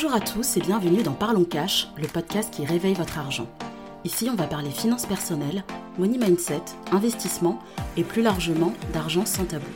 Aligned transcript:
Bonjour 0.00 0.14
à 0.14 0.20
tous 0.20 0.56
et 0.56 0.60
bienvenue 0.60 1.02
dans 1.02 1.12
Parlons 1.12 1.42
Cash, 1.42 1.88
le 1.96 2.06
podcast 2.06 2.54
qui 2.54 2.64
réveille 2.64 2.94
votre 2.94 3.18
argent. 3.18 3.48
Ici, 4.04 4.28
on 4.30 4.36
va 4.36 4.46
parler 4.46 4.70
finances 4.70 5.06
personnelles, 5.06 5.64
money 5.98 6.18
mindset, 6.18 6.62
investissement 6.92 7.60
et 7.96 8.04
plus 8.04 8.22
largement 8.22 8.72
d'argent 8.92 9.26
sans 9.26 9.44
tabou. 9.44 9.66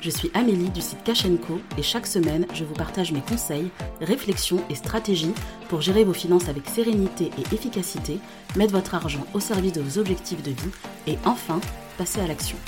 Je 0.00 0.10
suis 0.10 0.30
Amélie 0.32 0.70
du 0.70 0.80
site 0.80 1.02
Cash 1.02 1.24
et 1.26 1.82
chaque 1.82 2.06
semaine, 2.06 2.46
je 2.54 2.62
vous 2.62 2.74
partage 2.74 3.10
mes 3.10 3.20
conseils, 3.20 3.68
réflexions 4.00 4.62
et 4.70 4.76
stratégies 4.76 5.34
pour 5.68 5.80
gérer 5.80 6.04
vos 6.04 6.12
finances 6.12 6.48
avec 6.48 6.68
sérénité 6.68 7.32
et 7.36 7.52
efficacité, 7.52 8.20
mettre 8.54 8.74
votre 8.74 8.94
argent 8.94 9.26
au 9.34 9.40
service 9.40 9.72
de 9.72 9.80
vos 9.80 9.98
objectifs 9.98 10.44
de 10.44 10.52
vie 10.52 10.70
et 11.08 11.18
enfin 11.24 11.58
passer 11.98 12.20
à 12.20 12.28
l'action. 12.28 12.58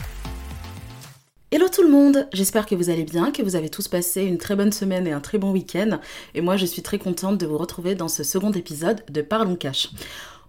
Hello 1.53 1.69
tout 1.69 1.85
le 1.85 1.89
monde, 1.89 2.27
j'espère 2.33 2.67
que 2.67 2.75
vous 2.75 2.91
allez 2.91 3.05
bien, 3.05 3.31
que 3.31 3.41
vous 3.41 3.55
avez 3.55 3.69
tous 3.69 3.87
passé 3.87 4.25
une 4.25 4.37
très 4.37 4.57
bonne 4.57 4.73
semaine 4.73 5.07
et 5.07 5.13
un 5.13 5.21
très 5.21 5.39
bon 5.39 5.53
week-end. 5.53 6.01
Et 6.35 6.41
moi 6.41 6.57
je 6.57 6.67
suis 6.67 6.83
très 6.83 6.99
contente 6.99 7.39
de 7.39 7.47
vous 7.47 7.57
retrouver 7.57 7.95
dans 7.95 8.09
ce 8.09 8.25
second 8.25 8.51
épisode 8.51 9.05
de 9.09 9.23
Parlons 9.23 9.55
Cash. 9.55 9.91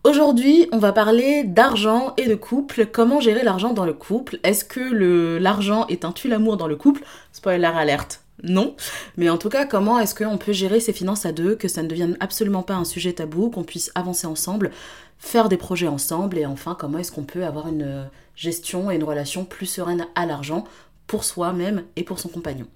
Aujourd'hui, 0.03 0.67
on 0.71 0.79
va 0.79 0.93
parler 0.93 1.43
d'argent 1.43 2.15
et 2.17 2.25
de 2.25 2.33
couple. 2.33 2.87
Comment 2.87 3.19
gérer 3.19 3.43
l'argent 3.43 3.73
dans 3.73 3.85
le 3.85 3.93
couple? 3.93 4.39
Est-ce 4.41 4.65
que 4.65 5.37
l'argent 5.37 5.85
est 5.85 6.03
un 6.03 6.11
tue-l'amour 6.11 6.57
dans 6.57 6.67
le 6.67 6.75
couple? 6.75 7.03
Spoiler 7.31 7.67
alerte. 7.67 8.21
Non, 8.41 8.75
mais 9.17 9.29
en 9.29 9.37
tout 9.37 9.49
cas, 9.49 9.65
comment 9.65 9.99
est-ce 9.99 10.15
qu'on 10.15 10.37
peut 10.37 10.51
gérer 10.51 10.79
ses 10.79 10.93
finances 10.93 11.27
à 11.27 11.31
deux, 11.31 11.55
que 11.55 11.67
ça 11.67 11.83
ne 11.83 11.87
devienne 11.87 12.17
absolument 12.19 12.63
pas 12.63 12.75
un 12.75 12.85
sujet 12.85 13.13
tabou, 13.13 13.49
qu'on 13.49 13.63
puisse 13.63 13.91
avancer 13.95 14.27
ensemble, 14.27 14.69
faire 15.17 15.49
des 15.49 15.57
projets 15.57 15.87
ensemble, 15.87 16.37
et 16.37 16.45
enfin, 16.45 16.75
comment 16.79 16.99
est-ce 16.99 17.11
qu'on 17.11 17.23
peut 17.23 17.45
avoir 17.45 17.67
une 17.67 18.07
gestion 18.35 18.91
et 18.91 18.95
une 18.95 19.03
relation 19.03 19.43
plus 19.43 19.65
sereine 19.65 20.05
à 20.13 20.27
l'argent 20.27 20.65
pour 21.07 21.23
soi-même 21.23 21.83
et 21.95 22.03
pour 22.03 22.19
son 22.19 22.29
compagnon. 22.29 22.67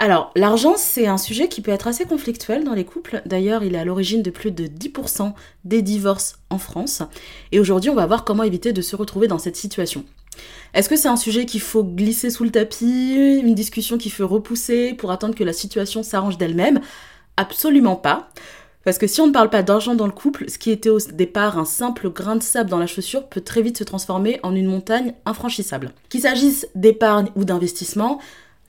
Alors, 0.00 0.30
l'argent, 0.36 0.74
c'est 0.76 1.08
un 1.08 1.18
sujet 1.18 1.48
qui 1.48 1.60
peut 1.60 1.72
être 1.72 1.88
assez 1.88 2.04
conflictuel 2.04 2.62
dans 2.62 2.74
les 2.74 2.84
couples. 2.84 3.20
D'ailleurs, 3.26 3.64
il 3.64 3.74
est 3.74 3.78
à 3.78 3.84
l'origine 3.84 4.22
de 4.22 4.30
plus 4.30 4.52
de 4.52 4.66
10% 4.66 5.32
des 5.64 5.82
divorces 5.82 6.38
en 6.50 6.58
France. 6.58 7.02
Et 7.50 7.58
aujourd'hui, 7.58 7.90
on 7.90 7.96
va 7.96 8.06
voir 8.06 8.24
comment 8.24 8.44
éviter 8.44 8.72
de 8.72 8.80
se 8.80 8.94
retrouver 8.94 9.26
dans 9.26 9.40
cette 9.40 9.56
situation. 9.56 10.04
Est-ce 10.72 10.88
que 10.88 10.96
c'est 10.96 11.08
un 11.08 11.16
sujet 11.16 11.46
qu'il 11.46 11.60
faut 11.60 11.82
glisser 11.82 12.30
sous 12.30 12.44
le 12.44 12.50
tapis, 12.50 13.40
une 13.42 13.56
discussion 13.56 13.98
qu'il 13.98 14.12
faut 14.12 14.28
repousser 14.28 14.94
pour 14.94 15.10
attendre 15.10 15.34
que 15.34 15.42
la 15.42 15.52
situation 15.52 16.04
s'arrange 16.04 16.38
d'elle-même? 16.38 16.80
Absolument 17.36 17.96
pas. 17.96 18.30
Parce 18.88 18.96
que 18.96 19.06
si 19.06 19.20
on 19.20 19.26
ne 19.26 19.32
parle 19.32 19.50
pas 19.50 19.62
d'argent 19.62 19.94
dans 19.94 20.06
le 20.06 20.12
couple, 20.12 20.48
ce 20.48 20.56
qui 20.56 20.70
était 20.70 20.88
au 20.88 20.96
départ 20.98 21.58
un 21.58 21.66
simple 21.66 22.08
grain 22.08 22.36
de 22.36 22.42
sable 22.42 22.70
dans 22.70 22.78
la 22.78 22.86
chaussure 22.86 23.26
peut 23.26 23.42
très 23.42 23.60
vite 23.60 23.76
se 23.76 23.84
transformer 23.84 24.40
en 24.42 24.54
une 24.54 24.64
montagne 24.64 25.12
infranchissable. 25.26 25.92
Qu'il 26.08 26.22
s'agisse 26.22 26.66
d'épargne 26.74 27.28
ou 27.36 27.44
d'investissement, 27.44 28.18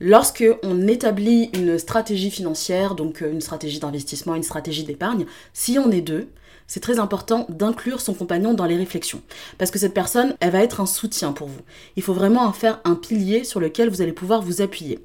Lorsque 0.02 0.44
on 0.62 0.88
établit 0.88 1.50
une 1.52 1.78
stratégie 1.78 2.30
financière, 2.30 2.94
donc 2.94 3.20
euh, 3.20 3.30
une 3.30 3.42
stratégie 3.42 3.80
d'investissement, 3.80 4.34
une 4.34 4.42
stratégie 4.42 4.84
d'épargne, 4.84 5.26
si 5.52 5.78
on 5.78 5.90
est 5.90 6.00
deux, 6.00 6.28
c'est 6.70 6.80
très 6.80 7.00
important 7.00 7.46
d'inclure 7.48 8.00
son 8.00 8.14
compagnon 8.14 8.54
dans 8.54 8.64
les 8.64 8.76
réflexions. 8.76 9.20
Parce 9.58 9.72
que 9.72 9.78
cette 9.80 9.92
personne, 9.92 10.36
elle 10.38 10.52
va 10.52 10.62
être 10.62 10.80
un 10.80 10.86
soutien 10.86 11.32
pour 11.32 11.48
vous. 11.48 11.60
Il 11.96 12.02
faut 12.02 12.14
vraiment 12.14 12.44
en 12.44 12.52
faire 12.52 12.80
un 12.84 12.94
pilier 12.94 13.42
sur 13.42 13.58
lequel 13.58 13.90
vous 13.90 14.02
allez 14.02 14.12
pouvoir 14.12 14.40
vous 14.40 14.62
appuyer. 14.62 15.00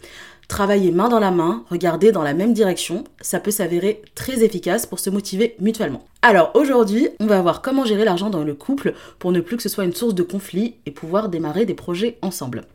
Travailler 0.47 0.91
main 0.91 1.09
dans 1.09 1.19
la 1.19 1.31
main, 1.31 1.63
regarder 1.69 2.11
dans 2.11 2.21
la 2.21 2.35
même 2.35 2.53
direction, 2.53 3.03
ça 3.19 3.39
peut 3.39 3.51
s'avérer 3.51 4.03
très 4.13 4.43
efficace 4.43 4.85
pour 4.85 4.99
se 4.99 5.09
motiver 5.09 5.55
mutuellement. 5.59 6.05
Alors 6.21 6.51
aujourd'hui, 6.53 7.09
on 7.19 7.25
va 7.25 7.41
voir 7.41 7.61
comment 7.61 7.83
gérer 7.83 8.05
l'argent 8.05 8.29
dans 8.29 8.43
le 8.43 8.53
couple 8.53 8.93
pour 9.17 9.31
ne 9.31 9.41
plus 9.41 9.57
que 9.57 9.63
ce 9.63 9.69
soit 9.69 9.85
une 9.85 9.95
source 9.95 10.13
de 10.13 10.23
conflit 10.23 10.75
et 10.85 10.91
pouvoir 10.91 11.29
démarrer 11.29 11.65
des 11.65 11.73
projets 11.73 12.17
ensemble. 12.21 12.65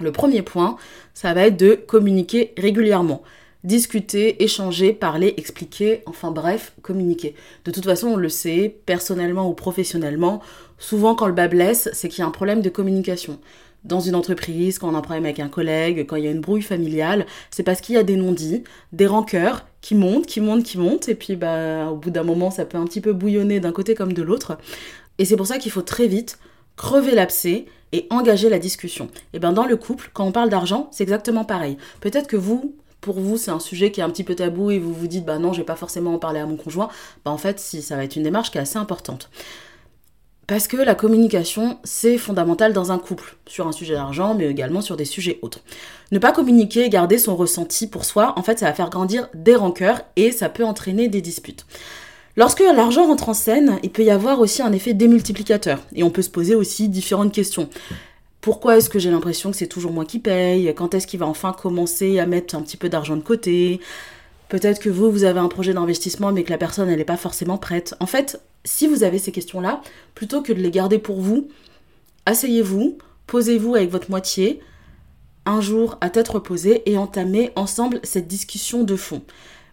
Le 0.00 0.12
premier 0.12 0.42
point, 0.42 0.76
ça 1.12 1.34
va 1.34 1.46
être 1.46 1.58
de 1.58 1.74
communiquer 1.74 2.52
régulièrement. 2.56 3.22
Discuter, 3.64 4.42
échanger, 4.42 4.92
parler, 4.92 5.34
expliquer, 5.36 6.02
enfin 6.06 6.30
bref, 6.30 6.72
communiquer. 6.82 7.34
De 7.64 7.70
toute 7.70 7.84
façon, 7.84 8.08
on 8.08 8.16
le 8.16 8.28
sait, 8.28 8.76
personnellement 8.86 9.48
ou 9.48 9.54
professionnellement, 9.54 10.42
souvent 10.78 11.14
quand 11.14 11.26
le 11.26 11.32
bas 11.32 11.48
blesse, 11.48 11.88
c'est 11.92 12.08
qu'il 12.08 12.20
y 12.20 12.22
a 12.22 12.26
un 12.26 12.30
problème 12.30 12.60
de 12.60 12.68
communication 12.68 13.38
dans 13.84 14.00
une 14.00 14.14
entreprise, 14.14 14.78
quand 14.78 14.90
on 14.90 14.94
a 14.94 14.98
un 14.98 15.02
problème 15.02 15.24
avec 15.24 15.40
un 15.40 15.48
collègue, 15.48 16.06
quand 16.06 16.16
il 16.16 16.24
y 16.24 16.28
a 16.28 16.30
une 16.30 16.40
brouille 16.40 16.62
familiale, 16.62 17.26
c'est 17.50 17.62
parce 17.62 17.80
qu'il 17.80 17.94
y 17.94 17.98
a 17.98 18.02
des 18.02 18.16
non-dits, 18.16 18.64
des 18.92 19.06
rancœurs 19.06 19.66
qui 19.80 19.94
montent, 19.94 20.26
qui 20.26 20.40
montent, 20.40 20.64
qui 20.64 20.78
montent, 20.78 21.08
et 21.08 21.14
puis 21.14 21.36
bah, 21.36 21.90
au 21.90 21.96
bout 21.96 22.10
d'un 22.10 22.22
moment, 22.22 22.50
ça 22.50 22.64
peut 22.64 22.78
un 22.78 22.84
petit 22.84 23.00
peu 23.00 23.12
bouillonner 23.12 23.60
d'un 23.60 23.72
côté 23.72 23.94
comme 23.94 24.12
de 24.12 24.22
l'autre. 24.22 24.56
Et 25.18 25.24
c'est 25.24 25.36
pour 25.36 25.46
ça 25.46 25.58
qu'il 25.58 25.70
faut 25.70 25.82
très 25.82 26.06
vite 26.06 26.38
crever 26.76 27.14
l'abcès 27.14 27.66
et 27.92 28.06
engager 28.10 28.48
la 28.48 28.58
discussion. 28.58 29.08
Et 29.32 29.38
bien 29.38 29.52
dans 29.52 29.66
le 29.66 29.76
couple, 29.76 30.10
quand 30.12 30.24
on 30.24 30.32
parle 30.32 30.48
d'argent, 30.48 30.88
c'est 30.90 31.04
exactement 31.04 31.44
pareil. 31.44 31.76
Peut-être 32.00 32.26
que 32.26 32.36
vous, 32.36 32.74
pour 33.00 33.20
vous, 33.20 33.36
c'est 33.36 33.50
un 33.50 33.60
sujet 33.60 33.92
qui 33.92 34.00
est 34.00 34.02
un 34.02 34.10
petit 34.10 34.24
peu 34.24 34.34
tabou 34.34 34.70
et 34.70 34.78
vous 34.78 34.92
vous 34.92 35.06
dites, 35.06 35.24
bah 35.24 35.38
non, 35.38 35.52
je 35.52 35.58
vais 35.58 35.64
pas 35.64 35.76
forcément 35.76 36.14
en 36.14 36.18
parler 36.18 36.40
à 36.40 36.46
mon 36.46 36.56
conjoint. 36.56 36.88
Bah 37.24 37.30
en 37.30 37.38
fait, 37.38 37.60
si, 37.60 37.82
ça 37.82 37.96
va 37.96 38.04
être 38.04 38.16
une 38.16 38.22
démarche 38.22 38.50
qui 38.50 38.58
est 38.58 38.62
assez 38.62 38.78
importante. 38.78 39.30
Parce 40.46 40.68
que 40.68 40.76
la 40.76 40.94
communication, 40.94 41.78
c'est 41.84 42.18
fondamental 42.18 42.74
dans 42.74 42.92
un 42.92 42.98
couple, 42.98 43.36
sur 43.46 43.66
un 43.66 43.72
sujet 43.72 43.94
d'argent, 43.94 44.34
mais 44.34 44.46
également 44.46 44.82
sur 44.82 44.96
des 44.96 45.06
sujets 45.06 45.38
autres. 45.40 45.60
Ne 46.12 46.18
pas 46.18 46.32
communiquer 46.32 46.88
garder 46.90 47.16
son 47.18 47.34
ressenti 47.34 47.86
pour 47.86 48.04
soi, 48.04 48.34
en 48.36 48.42
fait, 48.42 48.58
ça 48.58 48.66
va 48.66 48.74
faire 48.74 48.90
grandir 48.90 49.28
des 49.32 49.54
rancœurs 49.54 50.02
et 50.16 50.32
ça 50.32 50.50
peut 50.50 50.64
entraîner 50.64 51.08
des 51.08 51.22
disputes. 51.22 51.64
Lorsque 52.36 52.60
l'argent 52.60 53.06
rentre 53.06 53.28
en 53.30 53.34
scène, 53.34 53.78
il 53.82 53.90
peut 53.90 54.02
y 54.02 54.10
avoir 54.10 54.40
aussi 54.40 54.60
un 54.60 54.72
effet 54.72 54.92
démultiplicateur. 54.92 55.80
Et 55.94 56.02
on 56.02 56.10
peut 56.10 56.22
se 56.22 56.30
poser 56.30 56.54
aussi 56.54 56.88
différentes 56.88 57.32
questions. 57.32 57.70
Pourquoi 58.40 58.76
est-ce 58.76 58.90
que 58.90 58.98
j'ai 58.98 59.10
l'impression 59.10 59.50
que 59.50 59.56
c'est 59.56 59.68
toujours 59.68 59.92
moi 59.92 60.04
qui 60.04 60.18
paye? 60.18 60.74
Quand 60.76 60.92
est-ce 60.92 61.06
qu'il 61.06 61.20
va 61.20 61.26
enfin 61.26 61.52
commencer 61.52 62.18
à 62.18 62.26
mettre 62.26 62.54
un 62.54 62.60
petit 62.60 62.76
peu 62.76 62.90
d'argent 62.90 63.16
de 63.16 63.22
côté? 63.22 63.80
Peut-être 64.54 64.78
que 64.78 64.88
vous, 64.88 65.10
vous 65.10 65.24
avez 65.24 65.40
un 65.40 65.48
projet 65.48 65.74
d'investissement, 65.74 66.30
mais 66.30 66.44
que 66.44 66.50
la 66.50 66.58
personne, 66.58 66.88
elle 66.88 66.98
n'est 66.98 67.04
pas 67.04 67.16
forcément 67.16 67.58
prête. 67.58 67.96
En 67.98 68.06
fait, 68.06 68.40
si 68.62 68.86
vous 68.86 69.02
avez 69.02 69.18
ces 69.18 69.32
questions-là, 69.32 69.80
plutôt 70.14 70.42
que 70.42 70.52
de 70.52 70.60
les 70.60 70.70
garder 70.70 71.00
pour 71.00 71.20
vous, 71.20 71.48
asseyez-vous, 72.24 72.96
posez-vous 73.26 73.74
avec 73.74 73.90
votre 73.90 74.10
moitié, 74.10 74.60
un 75.44 75.60
jour 75.60 75.98
à 76.00 76.08
tête 76.08 76.28
reposée, 76.28 76.88
et 76.88 76.96
entamez 76.96 77.50
ensemble 77.56 77.98
cette 78.04 78.28
discussion 78.28 78.84
de 78.84 78.94
fond. 78.94 79.22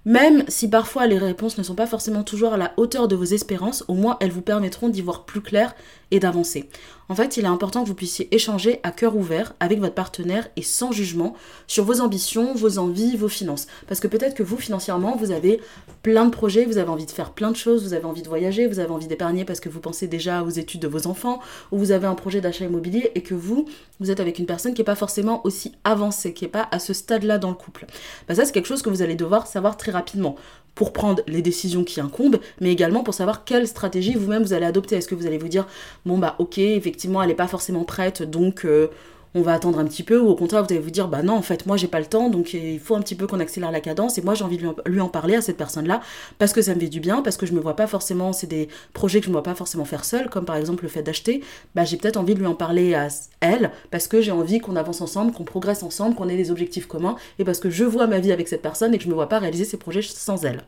Même 0.03 0.45
si 0.47 0.67
parfois 0.67 1.05
les 1.05 1.19
réponses 1.19 1.59
ne 1.59 1.63
sont 1.63 1.75
pas 1.75 1.85
forcément 1.85 2.23
toujours 2.23 2.53
à 2.53 2.57
la 2.57 2.73
hauteur 2.77 3.07
de 3.07 3.15
vos 3.15 3.23
espérances, 3.23 3.85
au 3.87 3.93
moins 3.93 4.17
elles 4.19 4.31
vous 4.31 4.41
permettront 4.41 4.89
d'y 4.89 5.03
voir 5.03 5.25
plus 5.25 5.41
clair 5.41 5.75
et 6.11 6.19
d'avancer. 6.19 6.69
En 7.09 7.15
fait, 7.15 7.35
il 7.35 7.43
est 7.43 7.47
important 7.47 7.83
que 7.83 7.89
vous 7.89 7.95
puissiez 7.95 8.33
échanger 8.33 8.79
à 8.83 8.91
cœur 8.91 9.17
ouvert 9.17 9.53
avec 9.59 9.81
votre 9.81 9.95
partenaire 9.95 10.47
et 10.55 10.61
sans 10.61 10.93
jugement 10.93 11.35
sur 11.67 11.83
vos 11.83 11.99
ambitions, 11.99 12.53
vos 12.53 12.77
envies, 12.77 13.17
vos 13.17 13.27
finances. 13.27 13.67
Parce 13.87 13.99
que 13.99 14.07
peut-être 14.07 14.33
que 14.33 14.43
vous, 14.43 14.55
financièrement, 14.55 15.17
vous 15.17 15.31
avez 15.31 15.59
plein 16.03 16.23
de 16.23 16.31
projets, 16.31 16.63
vous 16.63 16.77
avez 16.77 16.89
envie 16.89 17.05
de 17.05 17.11
faire 17.11 17.31
plein 17.31 17.51
de 17.51 17.57
choses, 17.57 17.83
vous 17.83 17.93
avez 17.93 18.05
envie 18.05 18.21
de 18.21 18.29
voyager, 18.29 18.65
vous 18.65 18.79
avez 18.79 18.91
envie 18.91 19.07
d'épargner 19.07 19.43
parce 19.43 19.59
que 19.59 19.67
vous 19.67 19.81
pensez 19.81 20.07
déjà 20.07 20.43
aux 20.43 20.49
études 20.49 20.81
de 20.81 20.87
vos 20.87 21.05
enfants, 21.05 21.41
ou 21.71 21.77
vous 21.77 21.91
avez 21.91 22.07
un 22.07 22.15
projet 22.15 22.39
d'achat 22.39 22.63
immobilier 22.63 23.11
et 23.15 23.23
que 23.23 23.33
vous, 23.33 23.67
vous 23.99 24.09
êtes 24.09 24.21
avec 24.21 24.39
une 24.39 24.45
personne 24.45 24.73
qui 24.73 24.79
n'est 24.79 24.85
pas 24.85 24.95
forcément 24.95 25.45
aussi 25.45 25.73
avancée, 25.83 26.33
qui 26.33 26.45
n'est 26.45 26.51
pas 26.51 26.69
à 26.71 26.79
ce 26.79 26.93
stade-là 26.93 27.39
dans 27.39 27.49
le 27.49 27.55
couple. 27.55 27.87
Bah 28.29 28.35
ça, 28.35 28.45
c'est 28.45 28.53
quelque 28.53 28.67
chose 28.67 28.81
que 28.81 28.89
vous 28.89 29.01
allez 29.01 29.15
devoir 29.15 29.47
savoir 29.47 29.75
très 29.75 29.91
rapidement 29.91 30.37
pour 30.75 30.93
prendre 30.93 31.21
les 31.27 31.41
décisions 31.41 31.83
qui 31.83 31.99
incombent, 31.99 32.39
mais 32.59 32.71
également 32.71 33.03
pour 33.03 33.13
savoir 33.13 33.43
quelle 33.43 33.67
stratégie 33.67 34.15
vous-même 34.15 34.41
vous 34.41 34.53
allez 34.53 34.65
adopter. 34.65 34.95
Est-ce 34.95 35.07
que 35.07 35.15
vous 35.15 35.27
allez 35.27 35.37
vous 35.37 35.49
dire, 35.49 35.67
bon 36.05 36.17
bah 36.17 36.35
ok, 36.39 36.57
effectivement 36.57 37.21
elle 37.21 37.29
n'est 37.29 37.35
pas 37.35 37.47
forcément 37.47 37.83
prête, 37.83 38.23
donc 38.23 38.65
euh, 38.65 38.87
on 39.33 39.41
va 39.41 39.53
attendre 39.53 39.79
un 39.79 39.85
petit 39.85 40.03
peu, 40.03 40.19
ou 40.19 40.27
au 40.27 40.35
contraire 40.35 40.63
vous 40.63 40.73
allez 40.73 40.81
vous 40.81 40.91
dire, 40.91 41.07
bah 41.07 41.23
non 41.23 41.33
en 41.33 41.41
fait 41.41 41.65
moi 41.65 41.77
j'ai 41.77 41.87
pas 41.87 41.99
le 41.99 42.05
temps, 42.05 42.29
donc 42.29 42.53
il 42.53 42.79
faut 42.79 42.95
un 42.95 43.01
petit 43.01 43.15
peu 43.15 43.27
qu'on 43.27 43.39
accélère 43.39 43.71
la 43.71 43.79
cadence, 43.79 44.17
et 44.17 44.21
moi 44.21 44.33
j'ai 44.33 44.43
envie 44.43 44.57
de 44.57 44.73
lui 44.85 44.99
en, 44.99 45.07
parler 45.07 45.35
à 45.35 45.41
cette 45.41 45.57
personne-là, 45.57 46.01
parce 46.37 46.51
que 46.53 46.61
ça 46.61 46.75
me 46.75 46.79
fait 46.79 46.89
du 46.89 46.99
bien, 46.99 47.21
parce 47.21 47.37
que 47.37 47.45
je 47.45 47.53
me 47.53 47.59
vois 47.59 47.75
pas 47.75 47.87
forcément, 47.87 48.33
c'est 48.33 48.47
des 48.47 48.67
projets 48.93 49.19
que 49.19 49.25
je 49.25 49.29
ne 49.29 49.33
vois 49.33 49.43
pas 49.43 49.55
forcément 49.55 49.85
faire 49.85 50.03
seul, 50.03 50.29
comme 50.29 50.45
par 50.45 50.57
exemple 50.57 50.83
le 50.83 50.89
fait 50.89 51.03
d'acheter, 51.03 51.43
bah 51.75 51.85
j'ai 51.85 51.97
peut-être 51.97 52.17
envie 52.17 52.33
de 52.33 52.39
lui 52.39 52.47
en 52.47 52.55
parler 52.55 52.93
à 52.93 53.07
elle, 53.39 53.71
parce 53.89 54.07
que 54.07 54.21
j'ai 54.21 54.31
envie 54.31 54.59
qu'on 54.59 54.75
avance 54.75 55.01
ensemble, 55.01 55.31
qu'on 55.31 55.45
progresse 55.45 55.83
ensemble, 55.83 56.15
qu'on 56.15 56.27
ait 56.27 56.37
des 56.37 56.51
objectifs 56.51 56.87
communs, 56.87 57.15
et 57.39 57.45
parce 57.45 57.59
que 57.59 57.69
je 57.69 57.85
vois 57.85 58.07
ma 58.07 58.19
vie 58.19 58.31
avec 58.31 58.47
cette 58.47 58.61
personne 58.61 58.93
et 58.93 58.97
que 58.97 59.03
je 59.03 59.09
me 59.09 59.13
vois 59.13 59.29
pas 59.29 59.39
réaliser 59.39 59.65
ces 59.65 59.77
projets 59.77 60.01
sans 60.01 60.43
elle. 60.43 60.63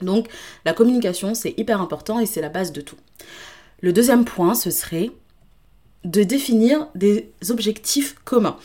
Donc 0.00 0.28
la 0.64 0.72
communication, 0.72 1.34
c'est 1.34 1.54
hyper 1.56 1.80
important 1.80 2.20
et 2.20 2.26
c'est 2.26 2.40
la 2.40 2.48
base 2.48 2.72
de 2.72 2.80
tout. 2.80 2.96
Le 3.80 3.92
deuxième 3.92 4.24
point, 4.24 4.54
ce 4.54 4.70
serait 4.70 5.10
de 6.04 6.22
définir 6.22 6.88
des 6.94 7.30
objectifs 7.50 8.16
communs. 8.24 8.56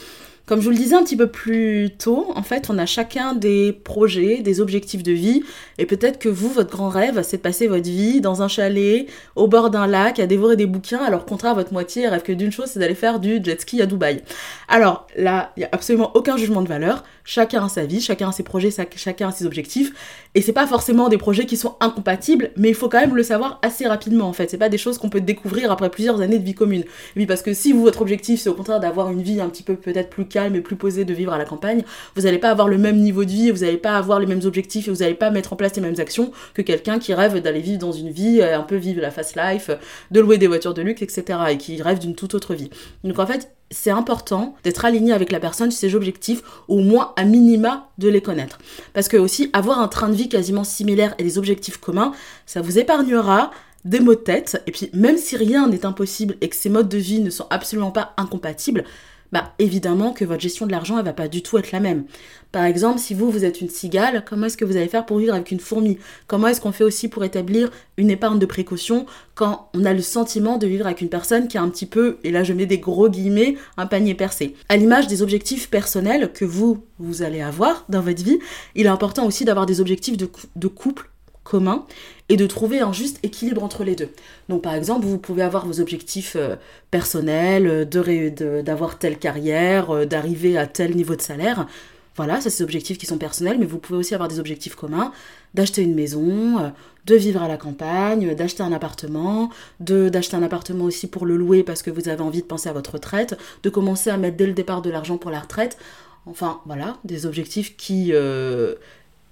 Comme 0.45 0.60
je 0.60 0.66
vous 0.66 0.72
le 0.72 0.75
disais 0.78 0.95
un 0.95 1.04
petit 1.04 1.16
peu 1.16 1.28
plus 1.28 1.92
tôt, 1.98 2.34
en 2.36 2.44
fait, 2.44 2.69
on 2.69 2.78
a 2.78 2.86
chacun 2.86 3.34
des 3.34 3.72
projets, 3.72 4.42
des 4.42 4.60
objectifs 4.60 5.01
de 5.01 5.13
vie, 5.13 5.42
et 5.78 5.86
peut-être 5.86 6.19
que 6.19 6.28
vous, 6.28 6.50
votre 6.50 6.69
grand 6.69 6.90
rêve, 6.90 7.22
c'est 7.24 7.38
de 7.38 7.42
passer 7.42 7.68
votre 7.68 7.90
vie 7.90 8.19
dans 8.19 8.42
un 8.42 8.50
chalet, 8.50 9.07
au 9.38 9.48
bord 9.48 9.69
d'un 9.69 9.88
lac, 9.88 10.19
à 10.19 10.28
dévorer 10.28 10.57
des 10.57 10.66
bouquins, 10.66 11.01
alors 11.01 11.25
contraire, 11.25 11.56
votre 11.56 11.72
moitié 11.72 12.10
rêve 12.10 12.24
que 12.24 12.34
d'une 12.34 12.51
chose, 12.51 12.66
c'est 12.68 12.80
d'aller 12.80 12.94
faire 12.94 13.22
du 13.22 13.42
jet 13.42 13.62
ski 13.62 13.81
à 13.81 13.86
Dubaï. 13.86 14.22
Alors 14.68 15.07
là, 15.16 15.54
il 15.56 15.62
n'y 15.62 15.66
a 15.66 15.69
absolument 15.72 16.12
aucun 16.13 16.36
jugement 16.36 16.62
de 16.62 16.68
valeur, 16.68 17.06
chacun 17.24 17.63
a 17.63 17.69
sa 17.69 17.86
vie, 17.86 18.01
chacun 18.01 18.28
a 18.28 18.31
ses 18.34 18.44
projets, 18.44 18.69
chacun 18.98 19.30
a 19.30 19.31
ses 19.31 19.46
objectifs, 19.46 19.94
et 20.36 20.42
c'est 20.42 20.51
pas 20.51 20.68
forcément 20.68 21.07
des 21.07 21.18
projets 21.18 21.46
qui 21.46 21.56
sont 21.56 21.75
incompatibles, 21.80 22.51
mais 22.57 22.68
il 22.68 22.75
faut 22.75 22.89
quand 22.89 23.00
même 23.00 23.16
le 23.16 23.24
savoir 23.24 23.60
assez 23.62 23.88
rapidement, 23.88 24.28
en 24.28 24.34
fait. 24.34 24.50
C'est 24.50 24.57
pas 24.57 24.68
des 24.68 24.78
choses 24.78 24.98
qu'on 24.98 25.10
peut 25.10 25.22
découvrir 25.22 25.72
après 25.72 25.89
plusieurs 25.89 26.19
années 26.19 26.39
de 26.39 26.44
vie 26.44 26.54
commune. 26.54 26.84
Oui, 27.16 27.25
parce 27.28 27.44
que 27.44 27.54
si 27.54 27.72
vous, 27.72 27.84
votre 27.84 28.01
objectif, 28.01 28.42
c'est 28.42 28.50
au 28.50 28.56
contraire 28.56 28.81
d'avoir 28.81 29.10
une 29.10 29.22
vie 29.22 29.39
un 29.39 29.48
petit 29.48 29.63
peu 29.63 29.75
peut-être 29.75 30.10
plus 30.10 30.25
calme 30.33 30.56
et 30.56 30.62
plus 30.62 30.75
posé 30.75 31.06
de 31.06 31.13
vivre 31.13 31.31
à 31.31 31.38
la 31.38 31.45
campagne, 31.45 31.83
vous 32.15 32.24
n'allez 32.24 32.39
pas 32.39 32.50
avoir 32.50 32.68
le 32.68 32.77
même 32.77 32.97
niveau 32.97 33.24
de 33.24 33.30
vie, 33.30 33.51
vous 33.51 33.63
n'allez 33.63 33.77
pas 33.77 33.95
avoir 33.95 34.19
les 34.19 34.25
mêmes 34.25 34.41
objectifs 34.44 34.88
et 34.88 34.91
vous 34.91 34.97
n'allez 34.97 35.13
pas 35.13 35.30
mettre 35.30 35.53
en 35.53 35.56
place 35.56 35.75
les 35.75 35.81
mêmes 35.81 36.00
actions 36.00 36.31
que 36.53 36.62
quelqu'un 36.62 37.00
qui 37.00 37.13
rêve 37.13 37.39
d'aller 37.39 37.62
vivre 37.62 37.80
dans 37.80 37.91
une 37.91 38.09
vie, 38.09 38.41
euh, 38.41 38.57
un 38.57 38.63
peu 38.63 38.75
vivre 38.75 39.01
la 39.01 39.12
fast 39.12 39.35
life, 39.35 39.69
de 40.12 40.19
louer 40.19 40.38
des 40.38 40.47
voitures 40.47 40.74
de 40.74 40.81
luxe, 40.81 41.01
etc. 41.01 41.39
et 41.51 41.57
qui 41.57 41.81
rêve 41.81 42.00
d'une 42.00 42.15
toute 42.15 42.33
autre 42.33 42.56
vie. 42.56 42.69
Donc 43.03 43.19
en 43.19 43.27
fait, 43.27 43.50
c'est 43.71 43.91
important 43.91 44.56
d'être 44.63 44.85
aligné 44.85 45.13
avec 45.13 45.31
la 45.31 45.39
personne 45.39 45.71
sur 45.71 45.80
ses 45.80 45.95
objectifs, 45.95 46.41
au 46.68 46.79
moins 46.79 47.13
à 47.15 47.25
minima 47.25 47.89
de 47.97 48.07
les 48.07 48.21
connaître. 48.21 48.59
Parce 48.94 49.07
que 49.07 49.18
aussi, 49.18 49.50
avoir 49.53 49.79
un 49.79 49.88
train 49.88 50.09
de 50.09 50.15
vie 50.15 50.29
quasiment 50.29 50.63
similaire 50.63 51.15
et 51.18 51.24
des 51.24 51.38
objectifs 51.38 51.77
communs, 51.77 52.13
ça 52.45 52.62
vous 52.62 52.77
épargnera 52.79 53.51
des 53.86 54.00
maux 54.00 54.15
de 54.15 54.19
tête. 54.19 54.62
Et 54.68 54.71
puis, 54.71 54.89
même 54.94 55.18
si 55.18 55.36
rien 55.36 55.68
n'est 55.68 55.86
impossible 55.86 56.36
et 56.41 56.50
que 56.50 56.56
ces 56.56 56.69
modes 56.69 56.89
de 56.89 56.97
vie 56.97 57.19
ne 57.19 57.29
sont 57.29 57.47
absolument 57.50 57.91
pas 57.91 58.13
incompatibles, 58.18 58.86
bah 59.33 59.51
évidemment 59.57 60.13
que 60.13 60.25
votre 60.25 60.41
gestion 60.41 60.68
de 60.68 60.71
l'argent, 60.71 61.00
elle 61.00 61.06
va 61.06 61.12
pas 61.12 61.27
du 61.27 61.41
tout 61.41 61.57
être 61.57 61.71
la 61.71 61.80
même. 61.80 62.06
Par 62.51 62.65
exemple, 62.65 63.00
si 63.00 63.15
vous, 63.15 63.31
vous 63.31 63.45
êtes 63.45 63.62
une 63.62 63.69
cigale, 63.69 64.24
comment 64.30 64.45
est-ce 64.45 64.57
que 64.57 64.63
vous 64.63 64.77
allez 64.77 64.88
faire 64.88 65.07
pour 65.07 65.18
vivre 65.18 65.33
avec 65.33 65.50
une 65.50 65.59
fourmi? 65.59 65.97
Comment 66.27 66.50
est-ce 66.50 66.62
qu'on 66.62 66.71
fait 66.71 66.83
aussi 66.83 67.07
pour 67.07 67.24
établir 67.24 67.71
une 67.97 68.12
épargne 68.12 68.38
de 68.38 68.45
précaution 68.45 69.07
quand 69.33 69.69
on 69.74 69.85
a 69.85 69.94
le 69.94 70.03
sentiment 70.03 70.59
de 70.59 70.68
vivre 70.68 70.85
avec 70.85 71.01
une 71.01 71.09
personne 71.09 71.47
qui 71.47 71.57
a 71.57 71.63
un 71.63 71.69
petit 71.69 71.88
peu, 71.88 72.19
et 72.24 72.30
là 72.30 72.44
je 72.44 72.53
mets 72.53 72.68
des 72.68 72.77
gros 72.77 73.09
guillemets, 73.09 73.57
un 73.75 73.88
panier 73.88 74.13
percé? 74.13 74.53
À 74.69 74.77
l'image 74.77 75.07
des 75.07 75.24
objectifs 75.24 75.68
personnels 75.68 76.31
que 76.31 76.45
vous, 76.45 76.86
vous 77.00 77.24
allez 77.24 77.41
avoir 77.41 77.86
dans 77.89 78.01
votre 78.01 78.24
vie, 78.24 78.38
il 78.75 78.86
est 78.86 78.89
important 78.89 79.25
aussi 79.25 79.45
d'avoir 79.45 79.65
des 79.65 79.81
objectifs 79.81 80.15
de, 80.15 80.29
de 80.56 80.68
couple 80.68 81.09
commun 81.44 81.86
et 82.30 82.38
de 82.38 82.48
trouver 82.48 82.80
un 82.80 82.94
juste 82.94 83.19
équilibre 83.24 83.63
entre 83.63 83.84
les 83.84 83.95
deux. 83.95 84.10
Donc 84.50 84.62
par 84.62 84.74
exemple, 84.74 85.06
vous 85.06 85.18
pouvez 85.18 85.44
avoir 85.44 85.66
vos 85.66 85.80
objectifs 85.80 86.36
euh, 86.36 86.56
personnels, 86.90 87.68
euh, 87.68 88.62
d'avoir 88.62 88.98
telle 88.98 89.18
carrière, 89.18 89.92
euh, 89.92 90.06
d'arriver 90.06 90.57
à 90.57 90.68
tel 90.68 90.95
niveau 90.95 91.16
de 91.16 91.22
salaire. 91.22 91.68
Voilà, 92.16 92.42
ça 92.42 92.50
c'est 92.50 92.60
des 92.60 92.63
objectifs 92.63 92.98
qui 93.00 93.07
sont 93.07 93.18
personnels, 93.18 93.57
mais 93.60 93.66
vous 93.66 93.80
pouvez 93.80 93.98
aussi 93.98 94.13
avoir 94.13 94.30
des 94.30 94.40
objectifs 94.40 94.75
communs, 94.75 95.12
d'acheter 95.56 95.81
une 95.81 95.95
maison, 95.95 96.72
de 97.07 97.16
vivre 97.16 97.42
à 97.42 97.48
la 97.48 97.57
campagne, 97.57 98.36
d'acheter 98.36 98.62
un 98.62 98.72
appartement, 98.72 99.50
de 99.80 100.10
d'acheter 100.10 100.36
un 100.36 100.44
appartement 100.44 100.86
aussi 100.86 101.07
pour 101.07 101.25
le 101.25 101.36
louer 101.36 101.63
parce 101.63 101.81
que 101.81 101.89
vous 101.89 102.10
avez 102.10 102.22
envie 102.22 102.42
de 102.44 102.48
penser 102.48 102.69
à 102.69 102.74
votre 102.74 102.94
retraite, 102.94 103.36
de 103.63 103.69
commencer 103.69 104.12
à 104.12 104.18
mettre 104.18 104.38
dès 104.38 104.46
le 104.46 104.54
départ 104.54 104.84
de 104.84 104.92
l'argent 104.92 105.18
pour 105.18 105.31
la 105.31 105.39
retraite. 105.39 105.80
Enfin, 106.28 106.62
voilà, 106.68 106.98
des 107.04 107.25
objectifs 107.25 107.75
qui, 107.78 108.13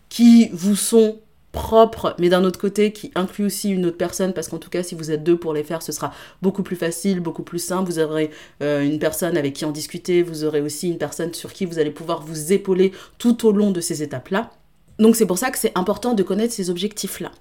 qui 0.09 0.49
vous 0.51 0.75
sont 0.75 1.19
propre, 1.51 2.15
mais 2.19 2.29
d'un 2.29 2.43
autre 2.43 2.59
côté 2.59 2.93
qui 2.93 3.11
inclut 3.15 3.45
aussi 3.45 3.69
une 3.69 3.85
autre 3.85 3.97
personne, 3.97 4.33
parce 4.33 4.47
qu'en 4.47 4.57
tout 4.57 4.69
cas, 4.69 4.83
si 4.83 4.95
vous 4.95 5.11
êtes 5.11 5.23
deux 5.23 5.37
pour 5.37 5.53
les 5.53 5.63
faire, 5.63 5.81
ce 5.81 5.91
sera 5.91 6.13
beaucoup 6.41 6.63
plus 6.63 6.75
facile, 6.75 7.19
beaucoup 7.19 7.43
plus 7.43 7.59
simple. 7.59 7.91
Vous 7.91 7.99
aurez 7.99 8.31
euh, 8.61 8.81
une 8.83 8.99
personne 8.99 9.37
avec 9.37 9.53
qui 9.53 9.65
en 9.65 9.71
discuter, 9.71 10.23
vous 10.23 10.43
aurez 10.43 10.61
aussi 10.61 10.89
une 10.89 10.97
personne 10.97 11.33
sur 11.33 11.53
qui 11.53 11.65
vous 11.65 11.79
allez 11.79 11.91
pouvoir 11.91 12.21
vous 12.21 12.53
épauler 12.53 12.91
tout 13.17 13.45
au 13.45 13.51
long 13.51 13.71
de 13.71 13.81
ces 13.81 14.03
étapes-là. 14.03 14.51
Donc 14.99 15.15
c'est 15.15 15.25
pour 15.25 15.37
ça 15.37 15.51
que 15.51 15.57
c'est 15.57 15.77
important 15.77 16.13
de 16.13 16.23
connaître 16.23 16.53
ces 16.53 16.69
objectifs-là 16.69 17.31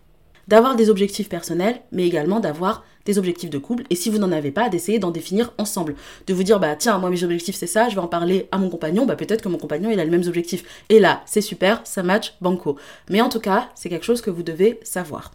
d'avoir 0.50 0.74
des 0.74 0.90
objectifs 0.90 1.28
personnels, 1.28 1.80
mais 1.92 2.06
également 2.06 2.40
d'avoir 2.40 2.84
des 3.06 3.18
objectifs 3.18 3.50
de 3.50 3.58
couple. 3.58 3.84
Et 3.88 3.94
si 3.94 4.10
vous 4.10 4.18
n'en 4.18 4.32
avez 4.32 4.50
pas, 4.50 4.68
d'essayer 4.68 4.98
d'en 4.98 5.12
définir 5.12 5.54
ensemble. 5.56 5.94
De 6.26 6.34
vous 6.34 6.42
dire, 6.42 6.58
bah 6.58 6.74
tiens, 6.74 6.98
moi 6.98 7.08
mes 7.08 7.22
objectifs 7.22 7.54
c'est 7.54 7.68
ça, 7.68 7.88
je 7.88 7.94
vais 7.94 8.00
en 8.00 8.08
parler 8.08 8.48
à 8.50 8.58
mon 8.58 8.68
compagnon, 8.68 9.06
bah 9.06 9.14
peut-être 9.14 9.42
que 9.42 9.48
mon 9.48 9.58
compagnon 9.58 9.90
il 9.90 10.00
a 10.00 10.04
les 10.04 10.10
mêmes 10.10 10.26
objectifs. 10.26 10.64
Et 10.88 10.98
là, 10.98 11.22
c'est 11.24 11.40
super, 11.40 11.80
ça 11.84 12.02
match, 12.02 12.34
banco. 12.40 12.76
Mais 13.08 13.20
en 13.20 13.28
tout 13.28 13.38
cas, 13.38 13.70
c'est 13.76 13.88
quelque 13.88 14.04
chose 14.04 14.20
que 14.20 14.30
vous 14.30 14.42
devez 14.42 14.80
savoir. 14.82 15.30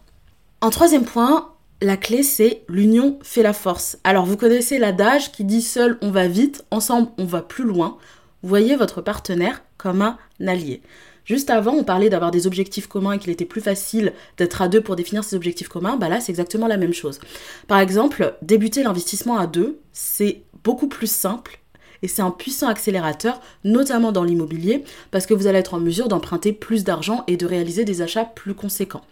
En 0.60 0.68
troisième 0.68 1.04
point, 1.04 1.54
la 1.80 1.96
clé 1.96 2.22
c'est 2.22 2.62
l'union 2.68 3.18
fait 3.22 3.42
la 3.42 3.54
force. 3.54 3.98
Alors 4.04 4.26
vous 4.26 4.36
connaissez 4.36 4.78
l'adage 4.78 5.32
qui 5.32 5.44
dit 5.44 5.62
seul 5.62 5.96
on 6.02 6.10
va 6.10 6.28
vite, 6.28 6.64
ensemble 6.70 7.08
on 7.16 7.24
va 7.24 7.40
plus 7.40 7.64
loin. 7.64 7.96
Voyez 8.42 8.76
votre 8.76 9.00
partenaire 9.00 9.62
comme 9.78 10.02
un 10.02 10.18
allié. 10.46 10.82
Juste 11.26 11.50
avant, 11.50 11.74
on 11.74 11.84
parlait 11.84 12.08
d'avoir 12.08 12.30
des 12.30 12.46
objectifs 12.46 12.86
communs 12.86 13.12
et 13.12 13.18
qu'il 13.18 13.30
était 13.30 13.44
plus 13.44 13.60
facile 13.60 14.12
d'être 14.38 14.62
à 14.62 14.68
deux 14.68 14.80
pour 14.80 14.96
définir 14.96 15.24
ces 15.24 15.36
objectifs 15.36 15.68
communs. 15.68 15.96
Bah 15.96 16.08
là, 16.08 16.20
c'est 16.20 16.30
exactement 16.30 16.68
la 16.68 16.76
même 16.76 16.94
chose. 16.94 17.18
Par 17.66 17.80
exemple, 17.80 18.34
débuter 18.42 18.84
l'investissement 18.84 19.36
à 19.36 19.46
deux, 19.46 19.80
c'est 19.92 20.42
beaucoup 20.62 20.86
plus 20.88 21.10
simple 21.10 21.58
et 22.02 22.08
c'est 22.08 22.22
un 22.22 22.30
puissant 22.30 22.68
accélérateur, 22.68 23.40
notamment 23.64 24.12
dans 24.12 24.24
l'immobilier, 24.24 24.84
parce 25.10 25.26
que 25.26 25.34
vous 25.34 25.46
allez 25.46 25.58
être 25.58 25.74
en 25.74 25.80
mesure 25.80 26.08
d'emprunter 26.08 26.52
plus 26.52 26.84
d'argent 26.84 27.24
et 27.26 27.36
de 27.36 27.46
réaliser 27.46 27.84
des 27.84 28.02
achats 28.02 28.24
plus 28.24 28.54
conséquents. 28.54 29.02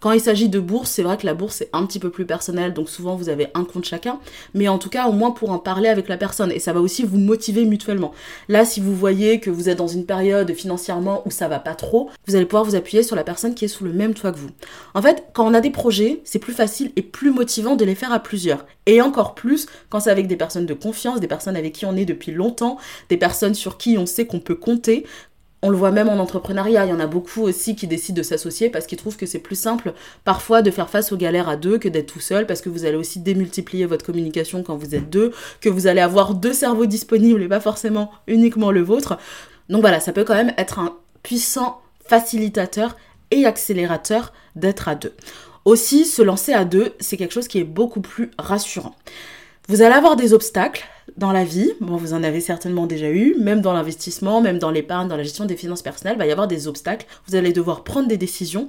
Quand 0.00 0.12
il 0.12 0.20
s'agit 0.20 0.48
de 0.48 0.60
bourse, 0.60 0.90
c'est 0.90 1.02
vrai 1.02 1.16
que 1.16 1.26
la 1.26 1.34
bourse 1.34 1.60
est 1.60 1.70
un 1.72 1.84
petit 1.84 1.98
peu 1.98 2.10
plus 2.10 2.24
personnelle, 2.24 2.72
donc 2.72 2.88
souvent 2.88 3.16
vous 3.16 3.28
avez 3.28 3.48
un 3.54 3.64
compte 3.64 3.84
chacun, 3.84 4.20
mais 4.54 4.68
en 4.68 4.78
tout 4.78 4.90
cas 4.90 5.08
au 5.08 5.12
moins 5.12 5.32
pour 5.32 5.50
en 5.50 5.58
parler 5.58 5.88
avec 5.88 6.08
la 6.08 6.16
personne, 6.16 6.52
et 6.52 6.60
ça 6.60 6.72
va 6.72 6.80
aussi 6.80 7.02
vous 7.02 7.18
motiver 7.18 7.64
mutuellement. 7.64 8.12
Là, 8.48 8.64
si 8.64 8.80
vous 8.80 8.94
voyez 8.94 9.40
que 9.40 9.50
vous 9.50 9.68
êtes 9.68 9.78
dans 9.78 9.88
une 9.88 10.06
période 10.06 10.54
financièrement 10.54 11.22
où 11.26 11.32
ça 11.32 11.48
va 11.48 11.58
pas 11.58 11.74
trop, 11.74 12.10
vous 12.28 12.36
allez 12.36 12.44
pouvoir 12.44 12.64
vous 12.64 12.76
appuyer 12.76 13.02
sur 13.02 13.16
la 13.16 13.24
personne 13.24 13.56
qui 13.56 13.64
est 13.64 13.68
sous 13.68 13.82
le 13.82 13.92
même 13.92 14.14
toit 14.14 14.30
que 14.30 14.38
vous. 14.38 14.50
En 14.94 15.02
fait, 15.02 15.24
quand 15.32 15.44
on 15.44 15.54
a 15.54 15.60
des 15.60 15.70
projets, 15.70 16.20
c'est 16.22 16.38
plus 16.38 16.52
facile 16.52 16.92
et 16.94 17.02
plus 17.02 17.32
motivant 17.32 17.74
de 17.74 17.84
les 17.84 17.96
faire 17.96 18.12
à 18.12 18.20
plusieurs, 18.20 18.66
et 18.86 19.02
encore 19.02 19.34
plus 19.34 19.66
quand 19.90 19.98
c'est 19.98 20.10
avec 20.10 20.28
des 20.28 20.36
personnes 20.36 20.66
de 20.66 20.74
confiance, 20.74 21.18
des 21.18 21.26
personnes 21.26 21.56
avec 21.56 21.72
qui 21.72 21.86
on 21.86 21.96
est 21.96 22.04
depuis 22.04 22.30
longtemps, 22.30 22.78
des 23.08 23.16
personnes 23.16 23.54
sur 23.54 23.78
qui 23.78 23.98
on 23.98 24.06
sait 24.06 24.26
qu'on 24.26 24.38
peut 24.38 24.54
compter, 24.54 25.04
on 25.62 25.70
le 25.70 25.76
voit 25.76 25.90
même 25.90 26.08
en 26.08 26.18
entrepreneuriat, 26.18 26.86
il 26.86 26.90
y 26.90 26.92
en 26.92 27.00
a 27.00 27.06
beaucoup 27.06 27.42
aussi 27.42 27.74
qui 27.74 27.86
décident 27.86 28.18
de 28.18 28.22
s'associer 28.22 28.70
parce 28.70 28.86
qu'ils 28.86 28.98
trouvent 28.98 29.16
que 29.16 29.26
c'est 29.26 29.40
plus 29.40 29.58
simple 29.58 29.92
parfois 30.24 30.62
de 30.62 30.70
faire 30.70 30.88
face 30.88 31.10
aux 31.10 31.16
galères 31.16 31.48
à 31.48 31.56
deux 31.56 31.78
que 31.78 31.88
d'être 31.88 32.12
tout 32.12 32.20
seul 32.20 32.46
parce 32.46 32.60
que 32.60 32.68
vous 32.68 32.84
allez 32.84 32.96
aussi 32.96 33.18
démultiplier 33.18 33.84
votre 33.84 34.04
communication 34.04 34.62
quand 34.62 34.76
vous 34.76 34.94
êtes 34.94 35.10
deux, 35.10 35.32
que 35.60 35.68
vous 35.68 35.88
allez 35.88 36.00
avoir 36.00 36.34
deux 36.34 36.52
cerveaux 36.52 36.86
disponibles 36.86 37.42
et 37.42 37.48
pas 37.48 37.60
forcément 37.60 38.12
uniquement 38.28 38.70
le 38.70 38.82
vôtre. 38.82 39.18
Donc 39.68 39.80
voilà, 39.80 39.98
ça 39.98 40.12
peut 40.12 40.24
quand 40.24 40.34
même 40.34 40.54
être 40.58 40.78
un 40.78 40.96
puissant 41.24 41.80
facilitateur 42.06 42.96
et 43.30 43.44
accélérateur 43.44 44.32
d'être 44.54 44.88
à 44.88 44.94
deux. 44.94 45.14
Aussi, 45.64 46.04
se 46.04 46.22
lancer 46.22 46.52
à 46.52 46.64
deux, 46.64 46.94
c'est 47.00 47.16
quelque 47.16 47.34
chose 47.34 47.48
qui 47.48 47.58
est 47.58 47.64
beaucoup 47.64 48.00
plus 48.00 48.30
rassurant. 48.38 48.94
Vous 49.68 49.82
allez 49.82 49.94
avoir 49.94 50.16
des 50.16 50.32
obstacles 50.32 50.86
dans 51.16 51.32
la 51.32 51.44
vie, 51.44 51.72
vous 51.80 52.12
en 52.12 52.22
avez 52.22 52.40
certainement 52.40 52.86
déjà 52.86 53.10
eu, 53.10 53.34
même 53.38 53.60
dans 53.60 53.72
l'investissement, 53.72 54.40
même 54.40 54.58
dans 54.58 54.70
l'épargne, 54.70 55.08
dans 55.08 55.16
la 55.16 55.22
gestion 55.22 55.44
des 55.44 55.56
finances 55.56 55.82
personnelles, 55.82 56.16
il 56.16 56.18
va 56.18 56.26
y 56.26 56.32
avoir 56.32 56.48
des 56.48 56.68
obstacles, 56.68 57.06
vous 57.26 57.36
allez 57.36 57.52
devoir 57.52 57.84
prendre 57.84 58.08
des 58.08 58.16
décisions 58.16 58.68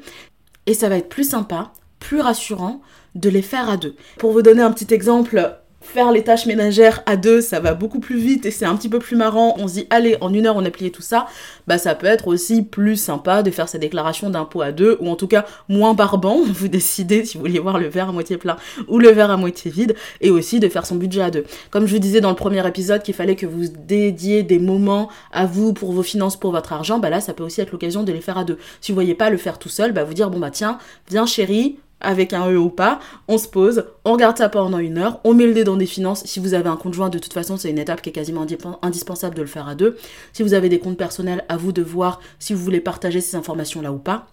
et 0.65 0.73
ça 0.73 0.89
va 0.89 0.97
être 0.97 1.09
plus 1.09 1.29
sympa, 1.29 1.73
plus 1.99 2.21
rassurant 2.21 2.81
de 3.15 3.29
les 3.29 3.41
faire 3.41 3.69
à 3.69 3.77
deux. 3.77 3.95
Pour 4.17 4.31
vous 4.31 4.41
donner 4.41 4.61
un 4.61 4.71
petit 4.71 4.93
exemple 4.93 5.59
faire 5.81 6.11
les 6.11 6.23
tâches 6.23 6.45
ménagères 6.45 7.01
à 7.05 7.15
deux, 7.15 7.41
ça 7.41 7.59
va 7.59 7.73
beaucoup 7.73 7.99
plus 7.99 8.17
vite 8.17 8.45
et 8.45 8.51
c'est 8.51 8.65
un 8.65 8.75
petit 8.75 8.89
peu 8.89 8.99
plus 8.99 9.15
marrant. 9.15 9.55
On 9.57 9.67
se 9.67 9.73
dit, 9.75 9.87
allez, 9.89 10.17
en 10.21 10.33
une 10.33 10.45
heure, 10.45 10.55
on 10.55 10.65
a 10.65 10.69
plié 10.69 10.91
tout 10.91 11.01
ça. 11.01 11.27
Bah, 11.67 11.77
ça 11.77 11.95
peut 11.95 12.07
être 12.07 12.27
aussi 12.27 12.63
plus 12.63 12.95
sympa 12.95 13.43
de 13.43 13.51
faire 13.51 13.69
sa 13.69 13.77
déclaration 13.77 14.29
d'impôt 14.29 14.61
à 14.61 14.71
deux, 14.71 14.97
ou 14.99 15.09
en 15.09 15.15
tout 15.15 15.27
cas 15.27 15.45
moins 15.67 15.93
barbant. 15.93 16.41
Vous 16.45 16.67
décidez 16.67 17.25
si 17.25 17.37
vous 17.37 17.43
voulez 17.43 17.59
voir 17.59 17.79
le 17.79 17.87
verre 17.87 18.09
à 18.09 18.11
moitié 18.11 18.37
plein 18.37 18.57
ou 18.87 18.99
le 18.99 19.09
verre 19.09 19.31
à 19.31 19.37
moitié 19.37 19.71
vide, 19.71 19.95
et 20.21 20.29
aussi 20.29 20.59
de 20.59 20.67
faire 20.67 20.85
son 20.85 20.95
budget 20.95 21.21
à 21.21 21.31
deux. 21.31 21.45
Comme 21.71 21.85
je 21.85 21.93
vous 21.93 21.99
disais 21.99 22.21
dans 22.21 22.29
le 22.29 22.35
premier 22.35 22.65
épisode 22.67 23.01
qu'il 23.01 23.13
fallait 23.13 23.35
que 23.35 23.45
vous 23.45 23.67
dédiez 23.67 24.43
des 24.43 24.59
moments 24.59 25.09
à 25.31 25.45
vous 25.45 25.73
pour 25.73 25.91
vos 25.91 26.03
finances, 26.03 26.37
pour 26.37 26.51
votre 26.51 26.73
argent, 26.73 26.99
bah 26.99 27.09
là, 27.09 27.21
ça 27.21 27.33
peut 27.33 27.43
aussi 27.43 27.61
être 27.61 27.71
l'occasion 27.71 28.03
de 28.03 28.11
les 28.11 28.21
faire 28.21 28.37
à 28.37 28.43
deux. 28.43 28.57
Si 28.81 28.91
vous 28.91 28.95
voyez 28.95 29.15
pas 29.15 29.29
le 29.29 29.37
faire 29.37 29.59
tout 29.59 29.69
seul, 29.69 29.91
bah 29.91 30.03
vous 30.03 30.13
dire, 30.13 30.29
bon 30.29 30.39
bah 30.39 30.51
tiens, 30.51 30.77
viens 31.09 31.25
chérie, 31.25 31.77
avec 32.01 32.33
un 32.33 32.49
E 32.51 32.57
ou 32.57 32.69
pas, 32.69 32.99
on 33.27 33.37
se 33.37 33.47
pose, 33.47 33.85
on 34.05 34.13
regarde 34.13 34.37
ça 34.37 34.49
pendant 34.49 34.77
une 34.77 34.97
heure, 34.97 35.19
on 35.23 35.33
met 35.33 35.45
le 35.45 35.53
dé 35.53 35.63
dans 35.63 35.77
des 35.77 35.85
finances. 35.85 36.23
Si 36.25 36.39
vous 36.39 36.53
avez 36.53 36.69
un 36.69 36.77
conjoint, 36.77 37.09
de 37.09 37.19
toute 37.19 37.33
façon, 37.33 37.57
c'est 37.57 37.69
une 37.69 37.79
étape 37.79 38.01
qui 38.01 38.09
est 38.09 38.13
quasiment 38.13 38.45
indispensable 38.81 39.35
de 39.35 39.41
le 39.41 39.47
faire 39.47 39.67
à 39.67 39.75
deux. 39.75 39.97
Si 40.33 40.43
vous 40.43 40.53
avez 40.53 40.69
des 40.69 40.79
comptes 40.79 40.97
personnels, 40.97 41.45
à 41.49 41.57
vous 41.57 41.71
de 41.71 41.81
voir 41.81 42.19
si 42.39 42.53
vous 42.53 42.63
voulez 42.63 42.81
partager 42.81 43.21
ces 43.21 43.35
informations-là 43.35 43.91
ou 43.91 43.97
pas. 43.97 44.27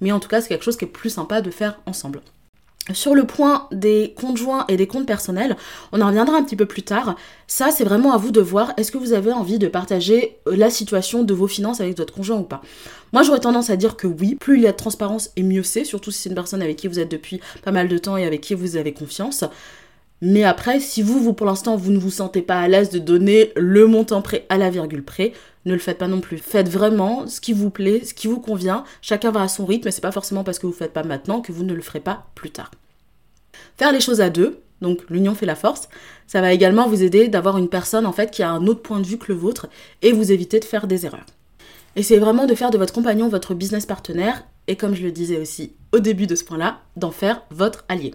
Mais 0.00 0.12
en 0.12 0.20
tout 0.20 0.28
cas, 0.28 0.40
c'est 0.40 0.48
quelque 0.48 0.64
chose 0.64 0.76
qui 0.76 0.84
est 0.84 0.88
plus 0.88 1.10
sympa 1.10 1.40
de 1.40 1.50
faire 1.50 1.78
ensemble. 1.86 2.20
Sur 2.94 3.14
le 3.14 3.24
point 3.24 3.68
des 3.70 4.14
conjoints 4.16 4.64
et 4.68 4.76
des 4.76 4.86
comptes 4.86 5.06
personnels, 5.06 5.56
on 5.92 6.00
en 6.00 6.06
reviendra 6.06 6.36
un 6.36 6.42
petit 6.42 6.56
peu 6.56 6.64
plus 6.64 6.82
tard. 6.82 7.16
Ça, 7.46 7.70
c'est 7.70 7.84
vraiment 7.84 8.12
à 8.12 8.16
vous 8.16 8.30
de 8.30 8.40
voir. 8.40 8.72
Est-ce 8.76 8.90
que 8.90 8.98
vous 8.98 9.12
avez 9.12 9.30
envie 9.30 9.58
de 9.58 9.68
partager 9.68 10.38
euh, 10.46 10.56
la 10.56 10.70
situation 10.70 11.22
de 11.22 11.34
vos 11.34 11.48
finances 11.48 11.80
avec 11.80 11.98
votre 11.98 12.14
conjoint 12.14 12.38
ou 12.38 12.44
pas? 12.44 12.62
Moi, 13.12 13.22
j'aurais 13.22 13.40
tendance 13.40 13.68
à 13.68 13.76
dire 13.76 13.96
que 13.96 14.06
oui. 14.06 14.36
Plus 14.36 14.56
il 14.56 14.62
y 14.62 14.66
a 14.66 14.72
de 14.72 14.76
transparence 14.76 15.30
et 15.36 15.42
mieux 15.42 15.62
c'est, 15.62 15.84
surtout 15.84 16.10
si 16.10 16.22
c'est 16.22 16.28
une 16.30 16.34
personne 16.34 16.62
avec 16.62 16.76
qui 16.76 16.88
vous 16.88 16.98
êtes 16.98 17.10
depuis 17.10 17.40
pas 17.62 17.72
mal 17.72 17.88
de 17.88 17.98
temps 17.98 18.16
et 18.16 18.24
avec 18.24 18.40
qui 18.40 18.54
vous 18.54 18.76
avez 18.76 18.92
confiance. 18.92 19.44
Mais 20.20 20.44
après, 20.44 20.80
si 20.80 21.02
vous, 21.02 21.20
vous 21.20 21.32
pour 21.32 21.46
l'instant, 21.46 21.76
vous 21.76 21.92
ne 21.92 21.98
vous 21.98 22.10
sentez 22.10 22.42
pas 22.42 22.58
à 22.58 22.68
l'aise 22.68 22.90
de 22.90 22.98
donner 22.98 23.52
le 23.56 23.86
montant 23.86 24.20
prêt 24.20 24.46
à 24.48 24.58
la 24.58 24.68
virgule 24.68 25.04
près, 25.04 25.32
ne 25.68 25.74
le 25.74 25.78
faites 25.78 25.98
pas 25.98 26.08
non 26.08 26.20
plus. 26.20 26.38
Faites 26.38 26.68
vraiment 26.68 27.26
ce 27.26 27.40
qui 27.40 27.52
vous 27.52 27.70
plaît, 27.70 28.04
ce 28.04 28.14
qui 28.14 28.26
vous 28.26 28.40
convient. 28.40 28.84
Chacun 29.02 29.30
va 29.30 29.42
à 29.42 29.48
son 29.48 29.66
rythme, 29.66 29.84
mais 29.84 29.90
c'est 29.90 30.00
pas 30.00 30.12
forcément 30.12 30.44
parce 30.44 30.58
que 30.58 30.66
vous 30.66 30.72
ne 30.72 30.78
faites 30.78 30.92
pas 30.92 31.04
maintenant 31.04 31.40
que 31.40 31.52
vous 31.52 31.64
ne 31.64 31.74
le 31.74 31.82
ferez 31.82 32.00
pas 32.00 32.26
plus 32.34 32.50
tard. 32.50 32.70
Faire 33.76 33.92
les 33.92 34.00
choses 34.00 34.20
à 34.20 34.30
deux, 34.30 34.60
donc 34.80 35.00
l'union 35.08 35.34
fait 35.34 35.46
la 35.46 35.54
force, 35.54 35.88
ça 36.26 36.40
va 36.40 36.52
également 36.52 36.88
vous 36.88 37.02
aider 37.02 37.28
d'avoir 37.28 37.58
une 37.58 37.68
personne 37.68 38.06
en 38.06 38.12
fait 38.12 38.30
qui 38.30 38.42
a 38.42 38.50
un 38.50 38.66
autre 38.66 38.82
point 38.82 39.00
de 39.00 39.06
vue 39.06 39.18
que 39.18 39.32
le 39.32 39.38
vôtre 39.38 39.68
et 40.02 40.12
vous 40.12 40.32
éviter 40.32 40.60
de 40.60 40.64
faire 40.64 40.86
des 40.86 41.06
erreurs. 41.06 41.26
Essayez 41.96 42.20
vraiment 42.20 42.46
de 42.46 42.54
faire 42.54 42.70
de 42.70 42.78
votre 42.78 42.92
compagnon 42.92 43.28
votre 43.28 43.54
business 43.54 43.86
partenaire 43.86 44.44
et 44.66 44.76
comme 44.76 44.94
je 44.94 45.02
le 45.02 45.12
disais 45.12 45.38
aussi 45.38 45.72
au 45.92 45.98
début 45.98 46.26
de 46.26 46.34
ce 46.34 46.44
point-là, 46.44 46.80
d'en 46.96 47.10
faire 47.10 47.42
votre 47.50 47.84
allié. 47.88 48.14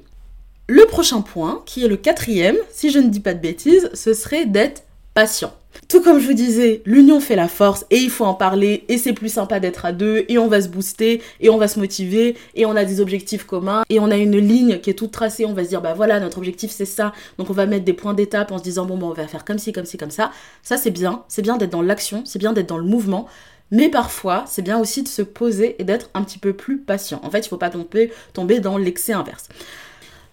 Le 0.68 0.86
prochain 0.86 1.22
point, 1.22 1.62
qui 1.66 1.84
est 1.84 1.90
le 1.90 1.98
quatrième, 1.98 2.56
si 2.72 2.90
je 2.90 3.00
ne 3.00 3.10
dis 3.10 3.20
pas 3.20 3.34
de 3.34 3.42
bêtises, 3.42 3.90
ce 3.94 4.14
serait 4.14 4.46
d'être 4.46 4.84
patient. 5.14 5.54
Tout 5.88 6.02
comme 6.02 6.20
je 6.20 6.28
vous 6.28 6.34
disais, 6.34 6.82
l'union 6.86 7.20
fait 7.20 7.36
la 7.36 7.48
force 7.48 7.86
et 7.90 7.98
il 7.98 8.10
faut 8.10 8.26
en 8.26 8.34
parler 8.34 8.84
et 8.90 8.98
c'est 8.98 9.14
plus 9.14 9.30
sympa 9.30 9.60
d'être 9.60 9.86
à 9.86 9.92
deux 9.92 10.26
et 10.28 10.38
on 10.38 10.48
va 10.48 10.62
se 10.62 10.68
booster 10.68 11.22
et 11.40 11.50
on 11.50 11.58
va 11.58 11.68
se 11.68 11.80
motiver 11.80 12.36
et 12.56 12.66
on 12.66 12.76
a 12.76 12.86
des 12.86 13.02
objectifs 13.02 13.44
communs 13.44 13.84
et 13.90 14.00
on 14.00 14.12
a 14.12 14.18
une 14.18 14.38
ligne 14.38 14.80
qui 14.80 14.92
est 14.92 14.94
toute 14.94 15.12
tracée, 15.12 15.46
on 15.46 15.54
va 15.54 15.64
se 15.64 15.70
dire 15.70 15.82
bah 15.82 15.94
voilà 15.94 16.20
notre 16.20 16.38
objectif 16.38 16.72
c'est 16.72 16.86
ça, 16.86 17.12
donc 17.38 17.50
on 17.50 17.54
va 17.54 17.66
mettre 17.66 17.86
des 17.86 17.94
points 17.94 18.14
d'étape 18.14 18.52
en 18.52 18.60
se 18.60 18.64
disant 18.64 18.86
bon 18.86 18.98
bah 18.98 19.08
on 19.08 19.14
va 19.14 19.28
faire 19.28 19.46
comme 19.46 19.58
ci, 19.58 19.74
comme 19.74 19.86
ci, 19.86 19.98
comme 19.98 20.12
ça. 20.12 20.32
Ça 20.62 20.78
c'est 20.78 20.92
bien, 20.92 21.24
c'est 21.28 21.42
bien 21.42 21.58
d'être 21.58 21.72
dans 21.72 21.82
l'action, 21.82 22.24
c'est 22.26 22.40
bien 22.40 22.54
d'être 22.54 22.70
dans 22.70 22.78
le 22.78 22.86
mouvement, 22.86 23.28
mais 23.72 23.90
parfois, 23.90 24.46
c'est 24.48 24.62
bien 24.62 24.80
aussi 24.80 25.02
de 25.02 25.08
se 25.08 25.24
poser 25.24 25.76
et 25.80 25.84
d'être 25.84 26.12
un 26.14 26.24
petit 26.24 26.38
peu 26.38 26.54
plus 26.54 26.78
patient. 26.78 27.20
En 27.24 27.32
fait, 27.32 27.40
il 27.40 27.50
faut 27.50 27.58
pas 27.58 27.72
tomber 27.72 28.60
dans 28.60 28.78
l'excès 28.78 29.14
inverse. 29.14 29.50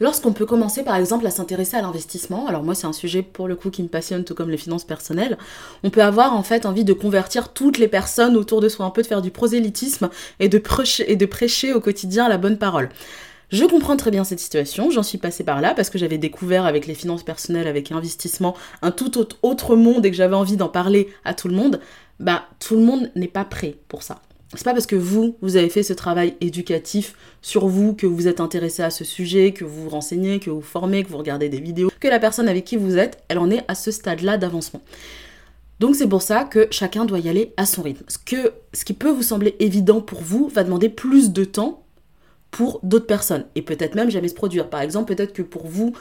Lorsqu'on 0.01 0.33
peut 0.33 0.47
commencer 0.47 0.83
par 0.83 0.97
exemple 0.97 1.27
à 1.27 1.31
s'intéresser 1.31 1.77
à 1.77 1.83
l'investissement, 1.83 2.47
alors 2.47 2.63
moi 2.63 2.75
c'est 2.75 2.87
un 2.87 2.93
sujet 2.95 3.21
pour 3.21 3.49
le 3.49 3.55
coup 3.55 3.69
qui 3.69 3.83
me 3.83 3.89
passionne 3.89 4.25
tout 4.25 4.35
comme 4.35 4.49
les 4.49 4.57
finances 4.57 4.85
personnelles, 4.85 5.37
on 5.85 5.91
peut 5.91 6.03
avoir 6.03 6.33
en 6.35 6.43
fait 6.43 6.65
envie 6.65 6.85
de 6.85 6.95
convertir 6.95 7.53
toutes 7.53 7.77
les 7.77 7.87
personnes 7.87 8.35
autour 8.35 8.63
de 8.63 8.71
soi, 8.71 8.87
un 8.87 8.91
peu 8.91 9.03
de 9.03 9.07
faire 9.07 9.21
du 9.21 9.31
prosélytisme 9.31 10.09
et 10.39 10.49
de 10.49 10.59
prêcher, 10.59 11.13
et 11.13 11.17
de 11.17 11.27
prêcher 11.27 11.75
au 11.75 11.81
quotidien 11.81 12.31
la 12.31 12.39
bonne 12.39 12.57
parole. 12.57 12.89
Je 13.51 13.65
comprends 13.67 13.97
très 13.97 14.11
bien 14.11 14.25
cette 14.25 14.41
situation, 14.41 14.91
j'en 14.91 15.03
suis 15.03 15.19
passée 15.19 15.45
par 15.45 15.61
là 15.61 15.75
parce 15.75 15.91
que 15.91 15.99
j'avais 15.99 16.19
découvert 16.19 16.65
avec 16.65 16.87
les 16.87 16.95
finances 16.95 17.25
personnelles, 17.25 17.67
avec 17.67 17.91
l'investissement, 17.91 18.57
un 18.81 18.93
tout 18.93 19.19
autre 19.43 19.77
monde 19.77 20.07
et 20.07 20.11
que 20.11 20.17
j'avais 20.17 20.37
envie 20.37 20.57
d'en 20.57 20.69
parler 20.69 21.09
à 21.27 21.35
tout 21.35 21.49
le 21.49 21.55
monde. 21.55 21.79
Bah, 22.21 22.45
tout 22.59 22.77
le 22.77 22.83
monde 22.83 23.11
n'est 23.17 23.29
pas 23.29 23.45
prêt 23.45 23.77
pour 23.89 24.03
ça. 24.03 24.23
C'est 24.55 24.65
pas 24.65 24.73
parce 24.73 24.87
que 24.87 24.97
vous, 24.97 25.37
vous 25.43 25.57
avez 25.57 25.69
fait 25.69 25.85
ce 25.85 25.93
travail 25.93 26.35
éducatif 26.41 27.15
sur 27.41 27.69
vous, 27.69 27.95
que 27.95 28.07
vous 28.07 28.27
êtes 28.27 28.41
intéressé 28.41 28.83
à 28.83 28.91
ce 28.91 29.05
sujet, 29.05 29.53
que 29.53 29.65
vous 29.65 29.85
vous 29.85 29.89
renseignez, 29.89 30.41
que 30.41 30.51
vous 30.51 30.61
formez, 30.61 31.05
que 31.05 31.09
vous 31.09 31.19
regardez 31.19 31.49
des 31.49 31.61
vidéos, 31.61 31.91
que 32.01 32.09
la 32.09 32.19
personne 32.19 32.49
avec 32.49 32.65
qui 32.65 32.77
vous 32.77 32.99
êtes, 32.99 33.23
elle 33.29 33.39
en 33.39 33.51
est 33.51 33.65
à 33.69 33.77
ce 33.77 33.93
stade-là 33.93 34.39
d'avancement. 34.39 34.83
Donc 35.79 35.95
c'est 35.95 36.09
pour 36.09 36.21
ça 36.21 36.45
que 36.45 36.67
chacun 36.71 37.05
doit 37.05 37.21
y 37.21 37.29
aller 37.29 37.55
à 37.57 37.65
son 37.65 37.83
rythme. 37.83 38.05
Ce, 38.09 38.19
que, 38.19 38.53
ce 38.75 38.85
qui 38.85 38.93
peut 38.93 39.11
vous 39.11 39.23
sembler 39.23 39.55
évident 39.61 40.01
pour 40.01 40.21
vous 40.21 40.49
va 40.49 40.65
demander 40.65 40.89
plus 40.89 41.31
de 41.31 41.45
temps 41.45 41.80
pour 42.51 42.81
d'autres 42.83 43.07
personnes 43.07 43.45
et 43.55 43.63
peut-être 43.63 43.95
même 43.95 44.11
jamais 44.11 44.29
se 44.29 44.35
produire. 44.35 44.69
Par 44.69 44.81
exemple, 44.81 45.15
peut-être 45.15 45.33
que 45.33 45.43
pour 45.43 45.67
vous, 45.67 45.95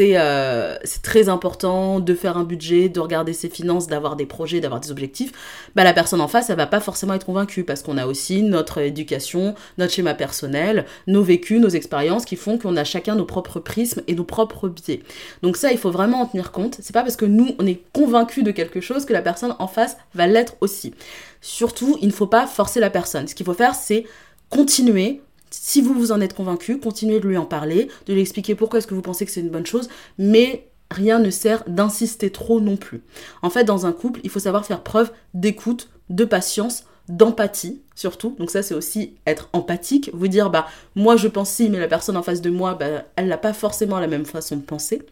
euh, 0.00 0.76
c'est 0.84 1.02
très 1.02 1.28
important 1.28 1.98
de 2.00 2.14
faire 2.14 2.36
un 2.36 2.44
budget, 2.44 2.88
de 2.88 3.00
regarder 3.00 3.32
ses 3.32 3.48
finances, 3.48 3.88
d'avoir 3.88 4.14
des 4.16 4.26
projets, 4.26 4.60
d'avoir 4.60 4.80
des 4.80 4.90
objectifs. 4.90 5.32
Bah, 5.74 5.82
la 5.84 5.92
personne 5.92 6.20
en 6.20 6.28
face, 6.28 6.48
elle 6.48 6.56
va 6.56 6.66
pas 6.66 6.80
forcément 6.80 7.14
être 7.14 7.26
convaincue 7.26 7.64
parce 7.64 7.82
qu'on 7.82 7.98
a 7.98 8.06
aussi 8.06 8.42
notre 8.42 8.78
éducation, 8.78 9.54
notre 9.78 9.92
schéma 9.92 10.14
personnel, 10.14 10.86
nos 11.08 11.22
vécus, 11.22 11.60
nos 11.60 11.68
expériences 11.68 12.24
qui 12.24 12.36
font 12.36 12.56
qu'on 12.56 12.76
a 12.76 12.84
chacun 12.84 13.16
nos 13.16 13.24
propres 13.24 13.58
prismes 13.58 14.02
et 14.06 14.14
nos 14.14 14.24
propres 14.24 14.68
biais. 14.68 15.02
Donc 15.42 15.56
ça, 15.56 15.72
il 15.72 15.78
faut 15.78 15.90
vraiment 15.90 16.20
en 16.20 16.26
tenir 16.26 16.52
compte. 16.52 16.76
C'est 16.80 16.92
pas 16.92 17.02
parce 17.02 17.16
que 17.16 17.24
nous, 17.24 17.56
on 17.58 17.66
est 17.66 17.82
convaincu 17.92 18.44
de 18.44 18.52
quelque 18.52 18.80
chose 18.80 19.06
que 19.06 19.12
la 19.12 19.22
personne 19.22 19.56
en 19.58 19.66
face 19.66 19.96
va 20.14 20.28
l'être 20.28 20.56
aussi. 20.60 20.94
Surtout, 21.40 21.98
il 22.00 22.08
ne 22.08 22.12
faut 22.12 22.26
pas 22.26 22.46
forcer 22.46 22.78
la 22.78 22.90
personne. 22.90 23.26
Ce 23.26 23.34
qu'il 23.34 23.46
faut 23.46 23.54
faire, 23.54 23.74
c'est 23.74 24.04
continuer 24.50 25.20
si 25.50 25.80
vous 25.80 25.94
vous 25.94 26.12
en 26.12 26.20
êtes 26.20 26.34
convaincu, 26.34 26.78
continuez 26.78 27.20
de 27.20 27.28
lui 27.28 27.36
en 27.36 27.46
parler, 27.46 27.88
de 28.06 28.12
lui 28.12 28.20
expliquer 28.20 28.54
pourquoi 28.54 28.78
est-ce 28.78 28.86
que 28.86 28.94
vous 28.94 29.02
pensez 29.02 29.24
que 29.24 29.32
c'est 29.32 29.40
une 29.40 29.50
bonne 29.50 29.66
chose, 29.66 29.88
mais 30.18 30.68
rien 30.90 31.18
ne 31.18 31.30
sert 31.30 31.64
d'insister 31.66 32.30
trop 32.30 32.60
non 32.60 32.76
plus. 32.76 33.02
En 33.42 33.50
fait, 33.50 33.64
dans 33.64 33.86
un 33.86 33.92
couple, 33.92 34.20
il 34.24 34.30
faut 34.30 34.40
savoir 34.40 34.64
faire 34.64 34.82
preuve 34.82 35.12
d'écoute, 35.34 35.88
de 36.10 36.24
patience, 36.24 36.84
d'empathie 37.08 37.82
surtout. 37.94 38.36
Donc 38.38 38.50
ça 38.50 38.62
c'est 38.62 38.74
aussi 38.74 39.14
être 39.26 39.48
empathique, 39.52 40.10
vous 40.12 40.28
dire 40.28 40.50
bah 40.50 40.66
moi 40.94 41.16
je 41.16 41.28
pense 41.28 41.50
si 41.50 41.68
mais 41.68 41.78
la 41.78 41.88
personne 41.88 42.16
en 42.16 42.22
face 42.22 42.40
de 42.40 42.50
moi 42.50 42.74
bah, 42.74 43.04
elle 43.16 43.28
n'a 43.28 43.38
pas 43.38 43.52
forcément 43.52 43.98
la 43.98 44.06
même 44.06 44.26
façon 44.26 44.56
de 44.56 44.62
penser. 44.62 45.02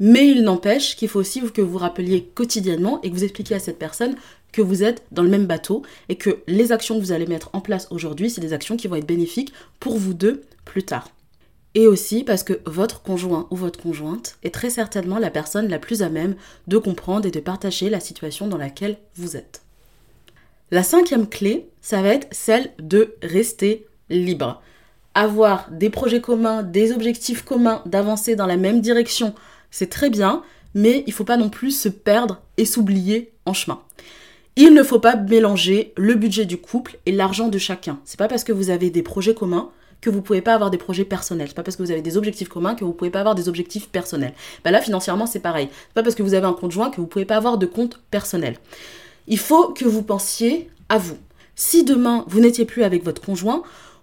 Mais 0.00 0.28
il 0.28 0.44
n'empêche 0.44 0.94
qu'il 0.94 1.08
faut 1.08 1.18
aussi 1.18 1.42
que 1.50 1.60
vous 1.60 1.78
rappeliez 1.78 2.22
quotidiennement 2.22 3.00
et 3.02 3.10
que 3.10 3.16
vous 3.16 3.24
expliquiez 3.24 3.56
à 3.56 3.58
cette 3.58 3.80
personne 3.80 4.14
que 4.52 4.62
vous 4.62 4.82
êtes 4.82 5.02
dans 5.12 5.22
le 5.22 5.28
même 5.28 5.46
bateau 5.46 5.82
et 6.08 6.16
que 6.16 6.38
les 6.46 6.72
actions 6.72 6.96
que 6.96 7.00
vous 7.00 7.12
allez 7.12 7.26
mettre 7.26 7.50
en 7.52 7.60
place 7.60 7.86
aujourd'hui, 7.90 8.30
c'est 8.30 8.40
des 8.40 8.52
actions 8.52 8.76
qui 8.76 8.88
vont 8.88 8.96
être 8.96 9.06
bénéfiques 9.06 9.52
pour 9.80 9.96
vous 9.96 10.14
deux 10.14 10.42
plus 10.64 10.82
tard. 10.82 11.10
Et 11.74 11.86
aussi 11.86 12.24
parce 12.24 12.42
que 12.42 12.60
votre 12.64 13.02
conjoint 13.02 13.46
ou 13.50 13.56
votre 13.56 13.80
conjointe 13.80 14.36
est 14.42 14.54
très 14.54 14.70
certainement 14.70 15.18
la 15.18 15.30
personne 15.30 15.68
la 15.68 15.78
plus 15.78 16.02
à 16.02 16.08
même 16.08 16.34
de 16.66 16.78
comprendre 16.78 17.26
et 17.26 17.30
de 17.30 17.40
partager 17.40 17.90
la 17.90 18.00
situation 18.00 18.48
dans 18.48 18.56
laquelle 18.56 18.98
vous 19.14 19.36
êtes. 19.36 19.62
La 20.70 20.82
cinquième 20.82 21.28
clé, 21.28 21.68
ça 21.80 22.02
va 22.02 22.08
être 22.08 22.28
celle 22.30 22.72
de 22.78 23.14
rester 23.22 23.86
libre. 24.10 24.62
Avoir 25.14 25.70
des 25.70 25.90
projets 25.90 26.20
communs, 26.20 26.62
des 26.62 26.92
objectifs 26.92 27.42
communs, 27.42 27.82
d'avancer 27.86 28.36
dans 28.36 28.46
la 28.46 28.56
même 28.56 28.80
direction, 28.80 29.34
c'est 29.70 29.90
très 29.90 30.10
bien, 30.10 30.42
mais 30.74 31.04
il 31.06 31.10
ne 31.10 31.14
faut 31.14 31.24
pas 31.24 31.36
non 31.36 31.48
plus 31.48 31.70
se 31.70 31.88
perdre 31.88 32.40
et 32.56 32.64
s'oublier 32.64 33.32
en 33.46 33.54
chemin. 33.54 33.80
Il 34.60 34.74
ne 34.74 34.82
faut 34.82 34.98
pas 34.98 35.14
mélanger 35.14 35.92
le 35.96 36.16
budget 36.16 36.44
du 36.44 36.56
couple 36.56 36.98
et 37.06 37.12
l'argent 37.12 37.46
de 37.46 37.58
chacun. 37.58 38.00
C'est 38.04 38.18
pas 38.18 38.26
parce 38.26 38.42
que 38.42 38.50
vous 38.50 38.70
avez 38.70 38.90
des 38.90 39.04
projets 39.04 39.32
communs 39.32 39.70
que 40.00 40.10
vous 40.10 40.20
pouvez 40.20 40.40
pas 40.40 40.52
avoir 40.52 40.72
des 40.72 40.78
projets 40.78 41.04
personnels. 41.04 41.46
C'est 41.46 41.54
pas 41.54 41.62
parce 41.62 41.76
que 41.76 41.82
vous 41.84 41.92
avez 41.92 42.02
des 42.02 42.16
objectifs 42.16 42.48
communs 42.48 42.74
que 42.74 42.84
vous 42.84 42.92
pouvez 42.92 43.12
pas 43.12 43.20
avoir 43.20 43.36
des 43.36 43.48
objectifs 43.48 43.88
personnels. 43.88 44.34
Bah 44.64 44.72
là, 44.72 44.80
financièrement, 44.80 45.26
c'est 45.26 45.38
pareil. 45.38 45.68
C'est 45.70 45.94
pas 45.94 46.02
parce 46.02 46.16
que 46.16 46.24
vous 46.24 46.34
avez 46.34 46.44
un 46.44 46.54
compte 46.54 46.72
joint 46.72 46.90
que 46.90 47.00
vous 47.00 47.06
pouvez 47.06 47.24
pas 47.24 47.36
avoir 47.36 47.56
de 47.56 47.66
compte 47.66 48.00
personnel. 48.10 48.56
Il 49.28 49.38
faut 49.38 49.68
que 49.68 49.84
vous 49.84 50.02
pensiez 50.02 50.68
à 50.88 50.98
vous. 50.98 51.18
Si 51.54 51.84
demain 51.84 52.24
vous 52.26 52.40
n'étiez 52.40 52.64
plus 52.64 52.82
avec 52.82 53.04
votre 53.04 53.22
conjoint, 53.22 53.62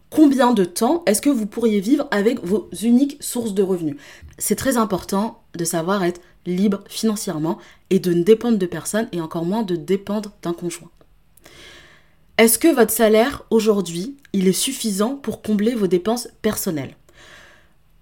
combien 0.09 0.53
de 0.53 0.65
temps 0.65 1.03
est-ce 1.05 1.21
que 1.21 1.29
vous 1.29 1.45
pourriez 1.45 1.79
vivre 1.79 2.07
avec 2.11 2.43
vos 2.43 2.69
uniques 2.81 3.17
sources 3.19 3.53
de 3.53 3.63
revenus? 3.63 3.97
C'est 4.37 4.55
très 4.55 4.77
important 4.77 5.41
de 5.55 5.65
savoir 5.65 6.03
être 6.03 6.21
libre 6.45 6.83
financièrement 6.87 7.57
et 7.89 7.99
de 7.99 8.13
ne 8.13 8.23
dépendre 8.23 8.57
de 8.57 8.65
personne 8.65 9.07
et 9.11 9.21
encore 9.21 9.45
moins 9.45 9.63
de 9.63 9.75
dépendre 9.75 10.31
d'un 10.41 10.53
conjoint. 10.53 10.89
Est-ce 12.37 12.59
que 12.59 12.73
votre 12.73 12.91
salaire 12.91 13.43
aujourd'hui, 13.49 14.17
il 14.33 14.47
est 14.47 14.53
suffisant 14.53 15.15
pour 15.15 15.41
combler 15.41 15.73
vos 15.73 15.87
dépenses 15.87 16.27
personnelles? 16.41 16.95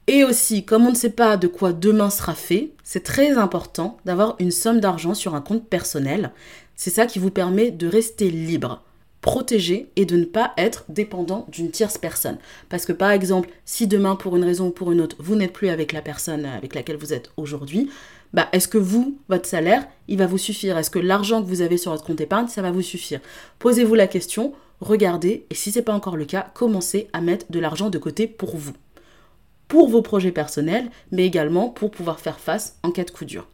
Et 0.08 0.24
aussi, 0.24 0.66
comme 0.66 0.86
on 0.86 0.92
ne 0.92 0.96
sait 0.96 1.12
pas 1.12 1.38
de 1.38 1.48
quoi 1.48 1.72
demain 1.72 2.10
sera 2.10 2.34
fait, 2.34 2.72
c'est 2.84 3.04
très 3.04 3.38
important 3.38 3.98
d'avoir 4.06 4.36
une 4.40 4.52
somme 4.52 4.80
d'argent 4.80 5.14
sur 5.14 5.36
un 5.36 5.42
compte 5.42 5.68
personnel. 5.70 6.34
C'est 6.76 6.90
ça 6.90 7.06
qui 7.06 7.20
vous 7.20 7.32
permet 7.32 7.72
de 7.72 7.88
rester 7.88 8.30
libre 8.30 8.84
protéger 9.24 9.89
et 9.96 10.06
de 10.06 10.18
ne 10.18 10.25
pas 10.25 10.53
être 10.58 10.84
dépendant 10.89 11.48
d'une 11.48 11.72
tierce 11.72 11.98
personne. 11.98 12.38
Parce 12.68 12.86
que 12.86 12.92
par 12.92 13.10
exemple, 13.10 13.50
si 13.63 13.88
demain, 13.88 14.15
pour 14.15 14.36
une 14.36 14.44
raison 14.44 14.68
ou 14.68 14.72
pour 14.72 14.92
une 14.92 15.00
autre, 15.00 15.15
vous 15.18 15.36
n'êtes 15.36 15.53
plus 15.53 15.70
avec 15.70 15.94
la 15.94 16.01
personne 16.01 16.46
avec 16.46 16.75
laquelle 16.75 16.98
vous 16.98 17.13
êtes 17.13 17.32
aujourd'hui, 17.38 17.89
bah, 18.34 18.50
est-ce 18.51 18.68
que 18.68 18.77
vous, 18.77 19.18
votre 19.30 19.48
salaire, 19.48 19.88
il 20.10 20.18
va 20.18 20.27
vous 20.27 20.38
suffire? 20.38 20.77
Est-ce 20.77 20.92
que 20.92 21.00
l'argent 21.00 21.42
que 21.42 21.48
vous 21.48 21.62
avez 21.62 21.77
sur 21.77 21.92
votre 21.92 22.03
compte 22.03 22.20
épargne, 22.20 22.50
ça 22.50 22.62
va 22.62 22.72
vous 22.72 22.82
suffire? 22.82 23.22
Posez-vous 23.60 23.96
la 23.96 24.08
question, 24.08 24.51
regardez, 24.82 25.46
et 25.50 25.56
si 25.56 25.72
ce 25.72 25.80
n'est 25.80 25.86
pas 25.86 25.94
encore 25.94 26.18
le 26.18 26.25
cas, 26.25 26.51
commencez 26.53 27.08
à 27.13 27.22
mettre 27.22 27.46
de 27.50 27.60
l'argent 27.60 27.89
de 27.89 27.98
côté 27.98 28.27
pour 28.27 28.58
vous. 28.58 28.74
Pour 29.70 29.88
vos 29.88 30.01
projets 30.01 30.34
personnels, 30.34 30.92
mais 31.12 31.25
également 31.25 31.70
pour 31.70 31.92
pouvoir 31.92 32.20
faire 32.20 32.42
face 32.42 32.77
en 32.84 32.92
cas 32.92 33.06
de 33.06 33.12
coup 33.12 33.24
dur. 33.24 33.48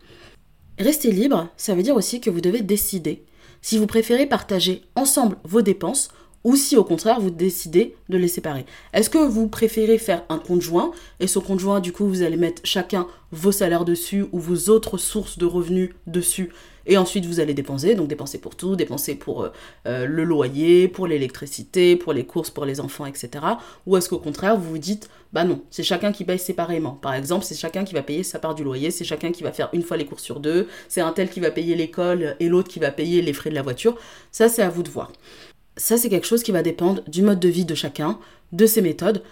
Rester 0.80 1.12
libre, 1.12 1.48
ça 1.58 1.76
veut 1.76 1.84
dire 1.84 1.96
aussi 1.96 2.22
que 2.22 2.32
vous 2.32 2.42
devez 2.42 2.62
décider 2.62 3.24
si 3.62 3.78
vous 3.78 3.88
préférez 3.88 4.26
partager 4.26 4.84
ensemble 4.96 5.38
vos 5.44 5.62
dépenses 5.62 6.10
ou 6.44 6.56
si 6.56 6.78
au 6.78 6.84
contraire 6.84 7.20
vous 7.20 7.30
décidez 7.30 7.96
de 8.08 8.18
les 8.18 8.28
séparer. 8.28 8.66
Est-ce 8.94 9.10
que 9.10 9.18
vous 9.18 9.48
préférez 9.48 9.98
faire 9.98 10.24
un 10.30 10.38
compte 10.38 10.62
joint 10.62 10.92
et 11.20 11.28
ce 11.28 11.40
compte 11.40 11.60
joint 11.60 11.80
du 11.80 11.92
coup 11.92 12.08
vous 12.08 12.22
allez 12.22 12.38
mettre 12.38 12.62
chacun 12.64 13.08
vos 13.32 13.52
salaires 13.52 13.86
dessus 13.86 14.26
ou 14.32 14.40
vos 14.40 14.70
autres 14.70 14.98
sources 14.98 15.38
de 15.38 15.46
revenus 15.46 15.92
dessus 16.08 16.50
et 16.90 16.98
ensuite 16.98 17.26
vous 17.26 17.40
allez 17.40 17.54
dépenser, 17.54 17.96
donc 17.96 18.10
dépenser 18.10 18.40
pour 18.40 18.56
tout, 18.56 18.76
dépenser 18.76 19.16
pour 19.16 19.44
euh, 19.44 19.50
euh, 19.86 20.06
le 20.06 20.26
loyer, 20.26 20.90
pour 20.90 21.08
l'électricité, 21.08 21.96
pour 21.96 22.12
les 22.12 22.26
courses 22.26 22.50
pour 22.50 22.66
les 22.66 22.82
enfants, 22.82 23.06
etc. 23.06 23.30
Ou 23.86 23.96
est-ce 23.96 24.10
qu'au 24.10 24.20
contraire 24.20 24.58
vous 24.58 24.72
vous 24.72 24.78
dites 24.78 25.10
bah 25.32 25.44
non, 25.44 25.62
c'est 25.70 25.84
chacun 25.84 26.12
qui 26.12 26.26
paye 26.26 26.40
séparément. 26.40 26.94
Par 26.94 27.14
exemple, 27.14 27.46
c'est 27.46 27.56
chacun 27.56 27.84
qui 27.84 27.94
va 27.94 28.02
payer 28.02 28.24
sa 28.24 28.40
part 28.40 28.56
du 28.56 28.64
loyer, 28.64 28.90
c'est 28.90 29.06
chacun 29.06 29.32
qui 29.32 29.44
va 29.44 29.52
faire 29.52 29.70
une 29.74 29.84
fois 29.84 29.96
les 29.96 30.06
courses 30.06 30.24
sur 30.24 30.40
deux, 30.40 30.68
c'est 30.88 31.02
un 31.02 31.12
tel 31.12 31.30
qui 31.30 31.40
va 31.40 31.52
payer 31.52 31.76
l'école 31.76 32.36
et 32.40 32.50
l'autre 32.50 32.68
qui 32.68 32.80
va 32.80 32.90
payer 32.90 33.22
les 33.22 33.34
frais 33.34 33.52
de 33.52 33.56
la 33.56 33.62
voiture. 33.62 33.96
Ça 34.32 34.50
c'est 34.50 34.64
à 34.64 34.70
vous 34.70 34.82
de 34.82 34.90
voir. 34.90 35.12
Ça, 35.80 35.96
c'est 35.96 36.10
quelque 36.10 36.28
chose 36.28 36.44
qui 36.44 36.52
va 36.52 36.62
dépendre 36.62 37.04
du 37.08 37.22
mode 37.22 37.40
de 37.40 37.48
vie 37.48 37.64
de 37.64 37.74
chacun, 37.74 38.20
de 38.52 38.66
ses 38.66 38.82
méthodes. 38.82 39.24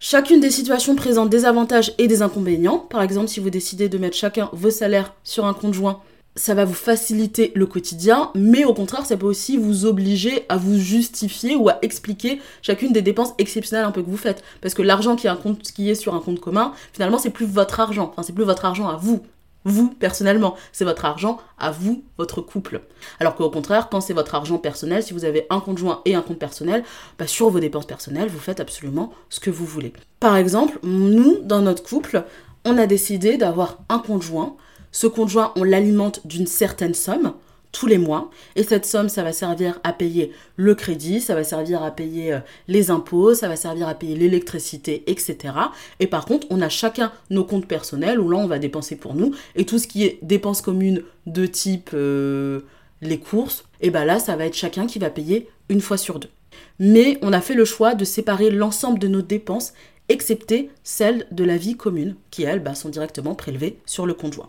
Chacune 0.00 0.40
des 0.40 0.50
situations 0.50 0.96
présente 0.96 1.30
des 1.30 1.44
avantages 1.44 1.94
et 1.98 2.08
des 2.08 2.22
inconvénients. 2.22 2.78
Par 2.78 3.02
exemple, 3.02 3.28
si 3.28 3.38
vous 3.38 3.50
décidez 3.50 3.88
de 3.88 3.96
mettre 3.96 4.16
chacun 4.16 4.50
vos 4.52 4.70
salaires 4.70 5.14
sur 5.22 5.46
un 5.46 5.54
compte 5.54 5.74
joint, 5.74 6.02
ça 6.36 6.54
va 6.54 6.64
vous 6.64 6.74
faciliter 6.74 7.50
le 7.54 7.66
quotidien, 7.66 8.30
mais 8.34 8.64
au 8.64 8.74
contraire, 8.74 9.06
ça 9.06 9.16
peut 9.16 9.26
aussi 9.26 9.56
vous 9.56 9.86
obliger 9.86 10.44
à 10.48 10.56
vous 10.56 10.78
justifier 10.78 11.56
ou 11.56 11.68
à 11.68 11.78
expliquer 11.82 12.40
chacune 12.62 12.92
des 12.92 13.02
dépenses 13.02 13.32
exceptionnelles 13.38 13.86
un 13.86 13.90
peu 13.90 14.02
que 14.02 14.10
vous 14.10 14.16
faites. 14.16 14.44
Parce 14.60 14.74
que 14.74 14.82
l'argent 14.82 15.16
qui, 15.16 15.26
est 15.26 15.94
sur 15.94 16.14
un 16.14 16.20
compte 16.20 16.40
commun, 16.40 16.72
finalement, 16.92 17.18
c'est 17.18 17.30
plus 17.30 17.46
votre 17.46 17.80
argent. 17.80 18.10
Enfin, 18.12 18.22
c'est 18.22 18.34
plus 18.34 18.44
votre 18.44 18.64
argent 18.64 18.88
à 18.88 18.96
vous 18.96 19.22
vous 19.64 19.88
personnellement. 19.88 20.54
C'est 20.72 20.84
votre 20.84 21.04
argent 21.04 21.38
à 21.58 21.72
vous, 21.72 22.04
votre 22.18 22.40
couple. 22.40 22.82
Alors 23.18 23.34
qu'au 23.34 23.50
contraire, 23.50 23.88
quand 23.90 24.00
c'est 24.00 24.12
votre 24.12 24.36
argent 24.36 24.58
personnel, 24.58 25.02
si 25.02 25.12
vous 25.12 25.24
avez 25.24 25.46
un 25.50 25.58
conjoint 25.58 26.02
et 26.04 26.14
un 26.14 26.22
compte 26.22 26.38
personnel, 26.38 26.84
bah 27.18 27.26
sur 27.26 27.50
vos 27.50 27.58
dépenses 27.58 27.86
personnelles, 27.86 28.28
vous 28.28 28.38
faites 28.38 28.60
absolument 28.60 29.12
ce 29.28 29.40
que 29.40 29.50
vous 29.50 29.66
voulez. 29.66 29.92
Par 30.20 30.36
exemple, 30.36 30.78
nous, 30.84 31.38
dans 31.42 31.62
notre 31.62 31.82
couple, 31.82 32.24
on 32.64 32.78
a 32.78 32.86
décidé 32.86 33.36
d'avoir 33.38 33.78
un 33.88 33.98
conjoint 33.98 34.56
Ce 34.96 35.06
conjoint, 35.06 35.52
on 35.56 35.62
l'alimente 35.62 36.26
d'une 36.26 36.46
certaine 36.46 36.94
somme 36.94 37.34
tous 37.70 37.86
les 37.86 37.98
mois. 37.98 38.30
Et 38.54 38.62
cette 38.62 38.86
somme, 38.86 39.10
ça 39.10 39.22
va 39.22 39.34
servir 39.34 39.78
à 39.84 39.92
payer 39.92 40.32
le 40.56 40.74
crédit, 40.74 41.20
ça 41.20 41.34
va 41.34 41.44
servir 41.44 41.82
à 41.82 41.90
payer 41.90 42.32
euh, 42.32 42.38
les 42.66 42.90
impôts, 42.90 43.34
ça 43.34 43.46
va 43.46 43.56
servir 43.56 43.88
à 43.88 43.94
payer 43.94 44.16
l'électricité, 44.16 45.04
etc. 45.06 45.52
Et 46.00 46.06
par 46.06 46.24
contre, 46.24 46.46
on 46.48 46.62
a 46.62 46.70
chacun 46.70 47.12
nos 47.28 47.44
comptes 47.44 47.66
personnels 47.66 48.18
où 48.18 48.30
là, 48.30 48.38
on 48.38 48.46
va 48.46 48.58
dépenser 48.58 48.96
pour 48.96 49.12
nous. 49.12 49.34
Et 49.54 49.66
tout 49.66 49.78
ce 49.78 49.86
qui 49.86 50.02
est 50.02 50.18
dépenses 50.22 50.62
communes 50.62 51.02
de 51.26 51.44
type 51.44 51.90
euh, 51.92 52.60
les 53.02 53.18
courses, 53.18 53.66
et 53.82 53.90
ben 53.90 54.06
là, 54.06 54.18
ça 54.18 54.34
va 54.34 54.46
être 54.46 54.56
chacun 54.56 54.86
qui 54.86 54.98
va 54.98 55.10
payer 55.10 55.50
une 55.68 55.82
fois 55.82 55.98
sur 55.98 56.18
deux. 56.20 56.30
Mais 56.78 57.18
on 57.20 57.34
a 57.34 57.42
fait 57.42 57.52
le 57.52 57.66
choix 57.66 57.94
de 57.94 58.06
séparer 58.06 58.50
l'ensemble 58.50 58.98
de 58.98 59.08
nos 59.08 59.20
dépenses 59.20 59.74
excepté 60.08 60.70
celles 60.84 61.26
de 61.32 61.44
la 61.44 61.58
vie 61.58 61.76
commune, 61.76 62.16
qui 62.30 62.44
elles 62.44 62.62
bah, 62.62 62.74
sont 62.74 62.88
directement 62.88 63.34
prélevées 63.34 63.78
sur 63.84 64.06
le 64.06 64.14
conjoint. 64.14 64.48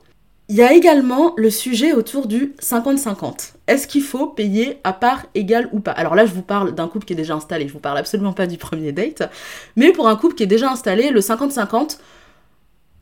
Il 0.50 0.56
y 0.56 0.62
a 0.62 0.72
également 0.72 1.34
le 1.36 1.50
sujet 1.50 1.92
autour 1.92 2.26
du 2.26 2.54
50-50. 2.62 3.52
Est-ce 3.68 3.86
qu'il 3.86 4.02
faut 4.02 4.28
payer 4.28 4.80
à 4.86 4.94
part 4.94 5.26
égale 5.36 5.68
ou 5.74 5.82
pas? 5.82 5.92
Alors 5.92 6.16
là, 6.16 6.26
je 6.26 6.32
vous 6.32 6.42
parle 6.42 6.74
d'un 6.74 6.88
couple 6.88 7.06
qui 7.06 7.12
est 7.12 7.18
déjà 7.18 7.36
installé, 7.36 7.68
je 7.68 7.74
vous 7.74 7.80
parle 7.80 7.98
absolument 7.98 8.32
pas 8.32 8.48
du 8.48 8.58
premier 8.58 8.94
date, 8.94 9.30
mais 9.76 9.92
pour 9.92 10.08
un 10.08 10.16
couple 10.16 10.36
qui 10.36 10.44
est 10.44 10.48
déjà 10.48 10.72
installé, 10.72 11.10
le 11.10 11.20
50-50, 11.20 11.98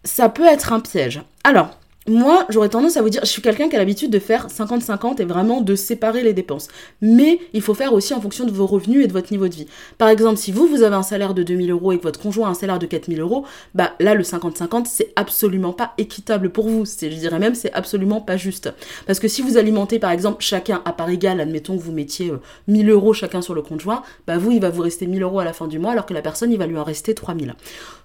ça 0.04 0.30
peut 0.30 0.46
être 0.46 0.74
un 0.74 0.80
piège. 0.80 1.22
Alors, 1.44 1.78
moi, 2.08 2.46
j'aurais 2.50 2.70
tendance 2.70 2.98
à 2.98 3.02
vous 3.02 3.10
dire, 3.10 3.22
je 3.24 3.30
suis 3.30 3.42
quelqu'un 3.42 3.68
qui 3.68 3.76
a 3.76 3.80
l'habitude 3.80 4.12
de 4.12 4.20
faire 4.20 4.48
50-50 4.48 5.20
et 5.22 5.26
vraiment 5.26 5.62
de 5.62 5.76
séparer 5.76 6.22
les 6.22 6.34
dépenses. 6.34 6.68
Mais 7.02 7.40
il 7.54 7.64
faut 7.64 7.74
faire 7.74 7.94
aussi 7.94 8.14
en 8.14 8.22
fonction 8.22 8.46
de 8.46 8.52
vos 8.52 8.68
revenus 8.68 9.04
et 9.04 9.08
de 9.08 9.14
votre 9.14 9.32
niveau 9.32 9.48
de 9.48 9.56
vie. 9.56 9.66
Par 9.98 10.10
exemple, 10.10 10.38
si 10.38 10.52
vous, 10.52 10.68
vous 10.68 10.84
avez 10.84 10.96
un 10.96 11.02
salaire 11.04 11.34
de 11.34 11.42
2000 11.42 11.72
euros 11.72 11.94
et 11.94 11.98
que 11.98 12.04
votre 12.04 12.20
conjoint 12.20 12.48
a 12.48 12.52
un 12.52 12.54
salaire 12.54 12.78
de 12.78 12.86
4000 12.86 13.20
euros, 13.22 13.46
bah 13.74 13.94
là, 14.00 14.14
le 14.14 14.24
50-50, 14.24 14.86
c'est 14.86 15.14
absolument 15.16 15.74
pas 15.74 15.94
équitable 15.98 16.52
pour 16.52 16.70
vous. 16.70 16.86
Je 16.86 17.08
dirais 17.08 17.40
même, 17.40 17.56
c'est 17.56 17.74
absolument 17.74 18.22
pas 18.22 18.38
juste. 18.38 18.72
Parce 19.08 19.20
que 19.20 19.28
si 19.28 19.42
vous 19.42 19.58
alimentez, 19.58 19.98
par 19.98 20.12
exemple, 20.12 20.44
chacun 20.44 20.84
à 20.86 20.94
part 20.94 21.10
égale, 21.10 21.42
admettons 21.42 21.76
que 21.76 21.82
vous 21.82 21.92
mettiez 21.92 22.32
1000 22.68 22.88
euh, 22.88 22.94
euros 22.94 23.14
chacun 23.14 23.42
sur 23.42 23.56
le 23.56 23.64
conjoint, 23.64 24.04
bah 24.28 24.38
vous, 24.38 24.52
il 24.52 24.62
va 24.62 24.70
vous 24.70 24.84
rester 24.84 25.08
1000 25.08 25.24
euros 25.24 25.40
à 25.40 25.44
la 25.44 25.54
fin 25.54 25.68
du 25.68 25.80
mois, 25.80 25.94
alors 25.94 26.06
que 26.06 26.14
la 26.14 26.22
personne, 26.22 26.52
il 26.52 26.60
va 26.60 26.68
lui 26.68 26.78
en 26.78 26.84
rester 26.84 27.16
3000. 27.16 27.56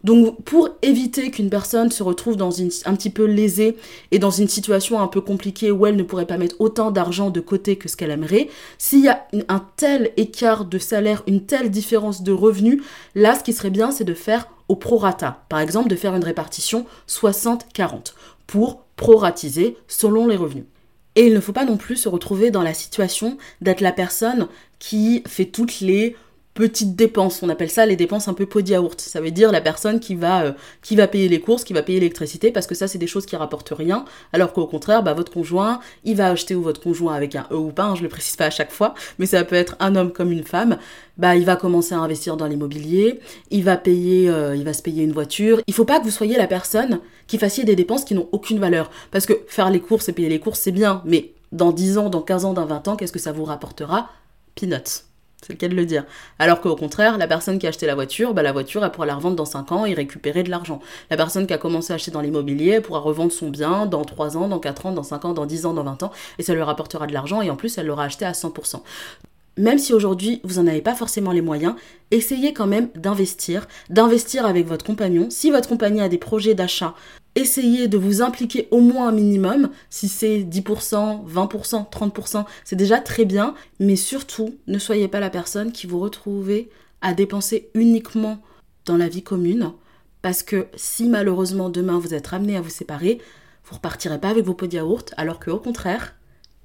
Donc, 0.05 0.43
pour 0.45 0.71
éviter 0.81 1.31
qu'une 1.31 1.51
personne 1.51 1.91
se 1.91 2.03
retrouve 2.03 2.37
dans 2.37 2.51
une, 2.51 2.71
un 2.87 2.95
petit 2.95 3.11
peu 3.11 3.25
lésée, 3.25 3.77
et 4.11 4.19
dans 4.19 4.31
une 4.31 4.49
situation 4.49 5.01
un 5.01 5.07
peu 5.07 5.21
compliquée 5.21 5.71
où 5.71 5.87
elle 5.87 5.97
ne 5.97 6.03
pourrait 6.03 6.27
pas 6.27 6.39
mettre 6.39 6.57
autant 6.59 6.91
d'argent 6.91 7.31
de 7.31 7.41
côté 7.41 7.77
que 7.77 7.89
ce 7.89 7.97
qu'elle 7.97 8.11
aimerait, 8.11 8.49
s'il 8.79 9.05
y 9.05 9.09
a 9.09 9.27
un 9.49 9.65
tel 9.77 10.13
écart 10.17 10.65
de 10.65 10.79
salaire, 10.79 11.23
une 11.27 11.47
telle 11.47 11.71
différence 11.71 12.23
de 12.23 12.33
revenus, 12.33 12.83
là 13.15 13.35
ce 13.39 13.45
qui 13.45 13.53
serait 13.53 13.71
bien 13.71 13.91
c'est 13.91 14.05
de 14.05 14.15
faire 14.15 14.49
au 14.69 14.77
prorata. 14.77 15.45
Par 15.49 15.61
exemple 15.61 15.89
de 15.89 15.97
faire 15.97 16.15
une 16.15 16.25
répartition 16.25 16.87
60-40 17.09 18.15
pour 18.47 18.83
proratiser 18.97 19.77
selon 19.89 20.27
les 20.27 20.37
revenus. 20.37 20.65
Et 21.17 21.27
il 21.27 21.35
ne 21.35 21.41
faut 21.41 21.53
pas 21.53 21.65
non 21.65 21.77
plus 21.77 21.97
se 21.97 22.09
retrouver 22.09 22.51
dans 22.51 22.63
la 22.63 22.75
situation 22.75 23.37
d'être 23.61 23.81
la 23.81 23.93
personne 23.93 24.49
qui 24.79 25.23
fait 25.27 25.47
toutes 25.47 25.81
les 25.81 26.17
petites 26.61 26.95
dépenses. 26.95 27.43
On 27.43 27.49
appelle 27.49 27.71
ça 27.71 27.87
les 27.87 27.97
dépenses 27.97 28.29
un 28.29 28.35
peu 28.35 28.45
pot. 28.45 28.61
Ça 28.99 29.21
veut 29.23 29.31
dire 29.31 29.51
la 29.51 29.63
personne 29.63 29.99
qui 29.99 30.15
va, 30.15 30.43
euh, 30.43 30.53
qui 30.83 30.95
va 30.95 31.09
payer 31.09 31.27
les 31.27 31.41
courses, 31.41 31.65
qui 31.65 31.73
va 31.73 31.83
payer 31.83 32.01
l'électricité, 32.01 32.53
parce 32.53 32.67
que 32.67 32.75
ça, 32.75 32.87
c'est 32.87 32.99
des 32.99 33.07
choses 33.07 33.25
qui 33.25 33.35
rapportent 33.35 33.73
rien. 33.75 34.05
Alors 34.35 34.53
qu'au 34.53 34.67
contraire, 34.67 35.03
bah, 35.03 35.15
votre 35.15 35.33
conjoint, 35.33 35.81
il 36.05 36.17
va 36.17 36.29
acheter 36.29 36.55
ou 36.55 36.61
votre 36.61 36.83
conjoint 36.83 37.15
avec 37.15 37.35
un 37.35 37.47
E 37.51 37.55
ou 37.55 37.73
pas, 37.73 37.85
hein, 37.85 37.95
je 37.95 38.03
le 38.03 38.11
précise 38.11 38.37
pas 38.37 38.45
à 38.45 38.51
chaque 38.51 38.73
fois, 38.73 38.95
mais 39.19 39.25
ça 39.25 39.43
peut 39.43 39.57
être 39.57 39.77
un 39.81 39.97
homme 39.97 40.13
comme 40.13 40.33
une 40.33 40.45
femme. 40.45 40.77
Bah, 41.17 41.35
il 41.35 41.47
va 41.47 41.57
commencer 41.57 41.95
à 41.95 41.99
investir 41.99 42.37
dans 42.37 42.47
l'immobilier, 42.47 43.21
il 43.51 43.65
va 43.65 43.79
payer, 43.79 44.29
euh, 44.29 44.55
il 44.55 44.65
va 44.65 44.75
se 44.75 44.83
payer 44.83 45.03
une 45.03 45.13
voiture. 45.13 45.63
Il 45.67 45.73
faut 45.73 45.87
pas 45.87 45.99
que 45.99 46.05
vous 46.05 46.11
soyez 46.11 46.37
la 46.37 46.47
personne 46.47 47.01
qui 47.27 47.39
fassiez 47.39 47.65
des 47.65 47.77
dépenses 47.77 48.05
qui 48.05 48.15
n'ont 48.15 48.29
aucune 48.33 48.59
valeur. 48.59 48.91
Parce 49.13 49.25
que 49.25 49.33
faire 49.47 49.71
les 49.71 49.81
courses 49.81 50.11
et 50.11 50.13
payer 50.13 50.29
les 50.29 50.41
courses, 50.41 50.61
c'est 50.61 50.73
bien, 50.73 51.01
mais 51.07 51.33
dans 51.53 51.73
10 51.73 51.97
ans, 51.97 52.11
dans 52.11 52.23
15 52.23 52.45
ans, 52.45 52.53
dans 52.53 52.67
20 52.67 52.89
ans, 52.89 52.97
qu'est-ce 52.97 53.13
que 53.13 53.19
ça 53.19 53.33
vous 53.33 53.45
rapportera? 53.45 54.11
Peanuts. 54.55 55.10
C'est 55.51 55.63
le 55.63 55.69
de 55.69 55.75
le 55.75 55.87
dire. 55.87 56.05
Alors 56.39 56.61
qu'au 56.61 56.77
contraire, 56.77 57.19
la 57.19 57.27
personne 57.27 57.59
qui 57.59 57.67
a 57.67 57.71
acheté 57.71 57.87
la 57.87 57.95
voiture, 57.95 58.35
bah, 58.35 58.43
la 58.43 58.53
voiture, 58.53 58.85
elle 58.85 58.91
pourra 58.91 59.07
la 59.07 59.15
revendre 59.15 59.37
dans 59.37 59.45
5 59.45 59.73
ans 59.73 59.85
et 59.85 59.95
récupérer 59.95 60.43
de 60.43 60.51
l'argent. 60.51 60.81
La 61.11 61.17
personne 61.17 61.47
qui 61.47 61.53
a 61.53 61.59
commencé 61.59 61.93
à 61.93 61.97
acheter 61.97 62.11
dans 62.11 62.21
l'immobilier, 62.21 62.81
pourra 62.81 63.01
revendre 63.01 63.33
son 63.33 63.49
bien 63.49 63.87
dans 63.87 64.05
3 64.05 64.37
ans, 64.37 64.49
dans 64.49 64.61
4 64.61 64.87
ans, 64.87 64.93
dans 64.93 65.03
5 65.03 65.25
ans, 65.25 65.33
dans 65.33 65.47
10 65.47 65.67
ans, 65.67 65.75
dans 65.75 65.85
20 65.85 66.05
ans, 66.05 66.13
et 66.39 66.43
ça 66.43 66.55
lui 66.55 66.63
rapportera 66.63 67.07
de 67.07 67.13
l'argent, 67.13 67.43
et 67.43 67.51
en 67.51 67.57
plus, 67.57 67.79
elle 67.79 67.87
l'aura 67.87 68.05
acheté 68.05 68.25
à 68.25 68.33
100%. 68.33 68.83
Même 69.57 69.79
si 69.79 69.93
aujourd'hui 69.93 70.41
vous 70.45 70.61
n'en 70.61 70.71
avez 70.71 70.81
pas 70.81 70.95
forcément 70.95 71.33
les 71.33 71.43
moyens, 71.43 71.75
essayez 72.11 72.55
quand 72.55 72.67
même 72.67 72.89
d'investir, 72.95 73.67
d'investir 73.91 74.47
avec 74.47 74.67
votre 74.67 74.85
compagnon. 74.85 75.27
Si 75.29 75.51
votre 75.51 75.69
compagnon 75.69 76.05
a 76.05 76.09
des 76.09 76.19
projets 76.19 76.55
d'achat 76.55 76.95
essayez 77.35 77.89
de 77.89 77.99
vous 77.99 78.23
impliquer 78.23 78.69
au 78.71 78.81
moins 78.81 79.09
un 79.09 79.13
minimum. 79.13 79.71
Si 79.89 80.09
c'est 80.09 80.41
10%, 80.41 81.27
20%, 81.27 81.91
30%, 81.91 82.45
c'est 82.65 82.77
déjà 82.77 82.99
très 82.99 83.25
bien. 83.25 83.55
Mais 83.79 83.97
surtout, 83.97 84.57
ne 84.67 84.79
soyez 84.79 85.09
pas 85.09 85.21
la 85.21 85.31
personne 85.31 85.73
qui 85.73 85.87
vous 85.87 85.99
retrouvez 85.99 86.71
à 87.01 87.15
dépenser 87.15 87.71
uniquement 87.75 88.39
dans 88.85 88.97
la 88.97 89.09
vie 89.09 89.23
commune. 89.23 89.73
Parce 90.23 90.43
que 90.43 90.67
si 90.75 91.07
malheureusement 91.07 91.71
demain 91.71 91.99
vous 91.99 92.15
êtes 92.15 92.33
amené 92.33 92.57
à 92.57 92.61
vous 92.61 92.71
séparer, 92.71 93.21
vous 93.65 93.77
repartirez 93.77 94.21
pas 94.21 94.29
avec 94.29 94.45
vos 94.45 94.55
pots 94.55 94.67
de 94.67 94.75
yaourt, 94.75 95.15
alors 95.17 95.41
qu'au 95.41 95.59
contraire, 95.59 96.15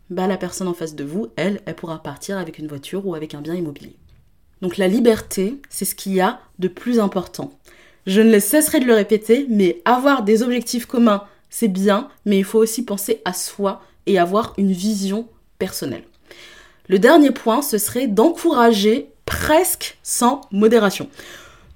bah, 0.10 0.28
la 0.28 0.38
personne 0.38 0.68
en 0.68 0.74
face 0.74 0.96
de 0.96 1.04
vous, 1.04 1.28
elle, 1.36 1.62
elle 1.66 1.76
pourra 1.76 2.04
partir 2.04 2.38
avec 2.38 2.60
une 2.60 2.68
voiture 2.68 3.06
ou 3.08 3.16
avec 3.16 3.34
un 3.34 3.42
bien 3.42 3.56
immobilier. 3.56 3.96
Donc 4.62 4.78
la 4.78 4.88
liberté, 4.88 5.62
c'est 5.70 5.86
ce 5.86 5.96
qu'il 5.96 6.14
y 6.14 6.22
a 6.22 6.40
de 6.60 6.68
plus 6.68 7.00
important. 7.00 7.52
Je 8.06 8.22
ne 8.22 8.40
cesserai 8.40 8.80
de 8.80 8.86
le 8.86 8.94
répéter, 8.94 9.48
mais 9.50 9.82
avoir 9.86 10.24
des 10.24 10.44
objectifs 10.44 10.86
communs, 10.86 11.24
c'est 11.50 11.68
bien, 11.68 12.10
mais 12.26 12.38
il 12.38 12.44
faut 12.44 12.60
aussi 12.60 12.84
penser 12.86 13.22
à 13.26 13.34
soi 13.34 13.82
et 14.06 14.20
avoir 14.20 14.54
une 14.58 14.72
vision 14.72 15.28
personnelle. 15.58 16.04
Le 16.88 17.00
dernier 17.00 17.32
point, 17.32 17.62
ce 17.62 17.78
serait 17.78 18.08
d'encourager 18.08 19.10
presque 19.26 19.98
sans 20.04 20.42
modération. 20.52 21.10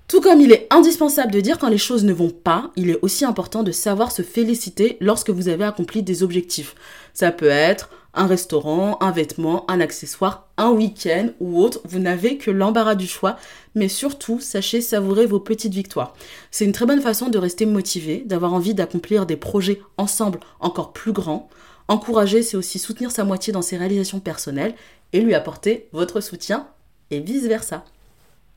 Tout 0.08 0.22
comme 0.22 0.42
il 0.42 0.52
est 0.52 0.68
indispensable 0.72 1.32
de 1.32 1.42
dire 1.42 1.58
quand 1.58 1.70
les 1.70 1.78
choses 1.78 2.04
ne 2.04 2.14
vont 2.14 2.30
pas, 2.32 2.72
il 2.76 2.90
est 2.90 3.00
aussi 3.02 3.26
important 3.26 3.64
de 3.64 3.72
savoir 3.72 4.12
se 4.12 4.22
féliciter 4.22 4.98
lorsque 5.00 5.30
vous 5.30 5.50
avez 5.50 5.64
accompli 5.64 6.04
des 6.04 6.24
objectifs. 6.24 6.76
Ça 7.14 7.32
peut 7.32 7.48
être 7.48 7.90
un 8.14 8.26
restaurant, 8.26 8.98
un 9.02 9.12
vêtement, 9.12 9.70
un 9.70 9.80
accessoire, 9.80 10.48
un 10.58 10.72
week-end 10.72 11.30
ou 11.40 11.62
autre, 11.62 11.82
vous 11.86 12.00
n'avez 12.00 12.38
que 12.38 12.52
l'embarras 12.52 12.96
du 12.96 13.08
choix, 13.08 13.38
mais 13.76 13.88
surtout 13.88 14.40
sachez 14.40 14.82
savourer 14.82 15.26
vos 15.26 15.40
petites 15.40 15.74
victoires. 15.74 16.16
C'est 16.52 16.66
une 16.66 16.72
très 16.72 16.86
bonne 16.86 17.02
façon 17.02 17.30
de 17.30 17.38
rester 17.38 17.66
motivé, 17.66 18.24
d'avoir 18.26 18.54
envie 18.54 18.74
d'accomplir 18.74 19.26
des 19.26 19.38
projets 19.38 19.82
ensemble 19.98 20.40
encore 20.60 20.92
plus 20.92 21.12
grands. 21.12 21.50
Encourager, 21.88 22.44
c'est 22.44 22.58
aussi 22.58 22.80
soutenir 22.80 23.12
sa 23.12 23.24
moitié 23.24 23.54
dans 23.54 23.62
ses 23.62 23.78
réalisations 23.78 24.20
personnelles 24.20 24.76
et 25.14 25.22
lui 25.22 25.34
apporter 25.34 25.88
votre 25.92 26.22
soutien 26.22 26.68
et 27.12 27.20
vice-versa. 27.20 27.84